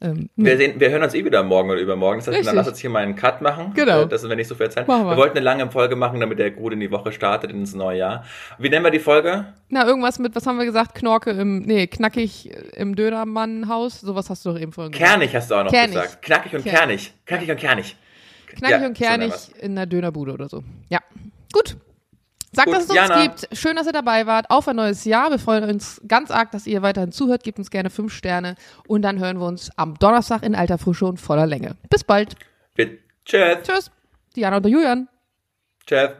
Ähm, 0.00 0.30
Wir, 0.36 0.56
sehen, 0.56 0.78
wir 0.80 0.90
hören 0.90 1.02
uns 1.02 1.14
eh 1.14 1.24
wieder 1.24 1.42
morgen 1.42 1.70
oder 1.70 1.80
übermorgen. 1.80 2.18
Das 2.18 2.26
heißt, 2.28 2.34
Richtig. 2.38 2.46
dann 2.46 2.56
lass 2.56 2.68
uns 2.68 2.78
hier 2.78 2.90
mal 2.90 3.02
einen 3.02 3.16
Cut 3.16 3.40
machen. 3.42 3.72
Genau. 3.74 4.02
Äh, 4.02 4.08
Das 4.08 4.22
ist, 4.22 4.28
wenn 4.28 4.36
nicht 4.36 4.48
so 4.48 4.54
viel. 4.54 4.66
Machen 4.68 4.86
wir. 4.86 5.10
Wir 5.10 5.16
wollten 5.16 5.36
eine 5.36 5.44
lange 5.44 5.70
Folge 5.70 5.96
machen, 5.96 6.20
damit 6.20 6.38
der 6.38 6.50
gut 6.50 6.72
in 6.72 6.80
die 6.80 6.90
Woche 6.90 7.12
startet, 7.12 7.50
ins 7.50 7.74
neue 7.74 7.98
Jahr. 7.98 8.24
Wie 8.58 8.68
nennen 8.68 8.84
wir 8.84 8.90
die 8.90 8.98
Folge? 9.00 9.46
Na, 9.68 9.86
irgendwas 9.86 10.18
mit, 10.18 10.34
was 10.34 10.46
haben 10.46 10.58
wir 10.58 10.64
gesagt? 10.64 10.94
Knorke 10.94 11.30
im, 11.30 11.62
nee, 11.62 11.86
knackig 11.86 12.50
im 12.74 12.94
Dönermannhaus. 12.96 14.00
Sowas 14.00 14.30
hast 14.30 14.44
du 14.44 14.50
doch 14.52 14.60
eben 14.60 14.72
vorhin 14.72 14.92
gesagt. 14.92 15.10
Kernig 15.10 15.34
hast 15.34 15.50
du 15.50 15.54
auch 15.56 15.64
noch 15.64 15.70
Kernig. 15.72 15.94
gesagt. 15.94 16.22
Knackig 16.22 16.54
und 16.54 16.62
Kernig. 16.64 16.76
kernig. 16.78 17.14
Knackig 17.26 17.50
und 17.50 17.56
kernig. 17.58 17.96
Knackig 18.46 18.80
Ja, 18.80 18.86
und 18.86 18.94
kernig 18.96 19.32
in 19.60 19.74
der 19.76 19.86
Dönerbude 19.86 20.32
oder 20.32 20.48
so. 20.48 20.62
Ja. 20.88 21.00
Gut. 21.52 21.76
Sagt, 22.56 22.68
dass 22.72 22.84
es 22.84 22.90
uns 22.90 22.96
Jana. 22.96 23.22
gibt. 23.22 23.48
Schön, 23.52 23.76
dass 23.76 23.86
ihr 23.86 23.92
dabei 23.92 24.26
wart. 24.26 24.50
Auf 24.50 24.66
ein 24.66 24.76
neues 24.76 25.04
Jahr. 25.04 25.30
Wir 25.30 25.38
freuen 25.38 25.64
uns 25.64 26.00
ganz 26.08 26.30
arg, 26.30 26.50
dass 26.52 26.66
ihr 26.66 26.82
weiterhin 26.82 27.12
zuhört. 27.12 27.44
Gebt 27.44 27.58
uns 27.58 27.70
gerne 27.70 27.90
fünf 27.90 28.12
Sterne. 28.12 28.56
Und 28.88 29.02
dann 29.02 29.18
hören 29.18 29.38
wir 29.38 29.46
uns 29.46 29.70
am 29.76 29.94
Donnerstag 29.98 30.42
in 30.42 30.54
alter 30.54 30.78
Frische 30.78 31.04
und 31.04 31.20
voller 31.20 31.46
Länge. 31.46 31.76
Bis 31.90 32.02
bald. 32.02 32.34
Tschüss. 33.24 33.58
Tschüss. 33.62 33.90
Diana 34.34 34.56
und 34.56 34.66
Julian. 34.66 35.08
Tschüss. 35.86 36.10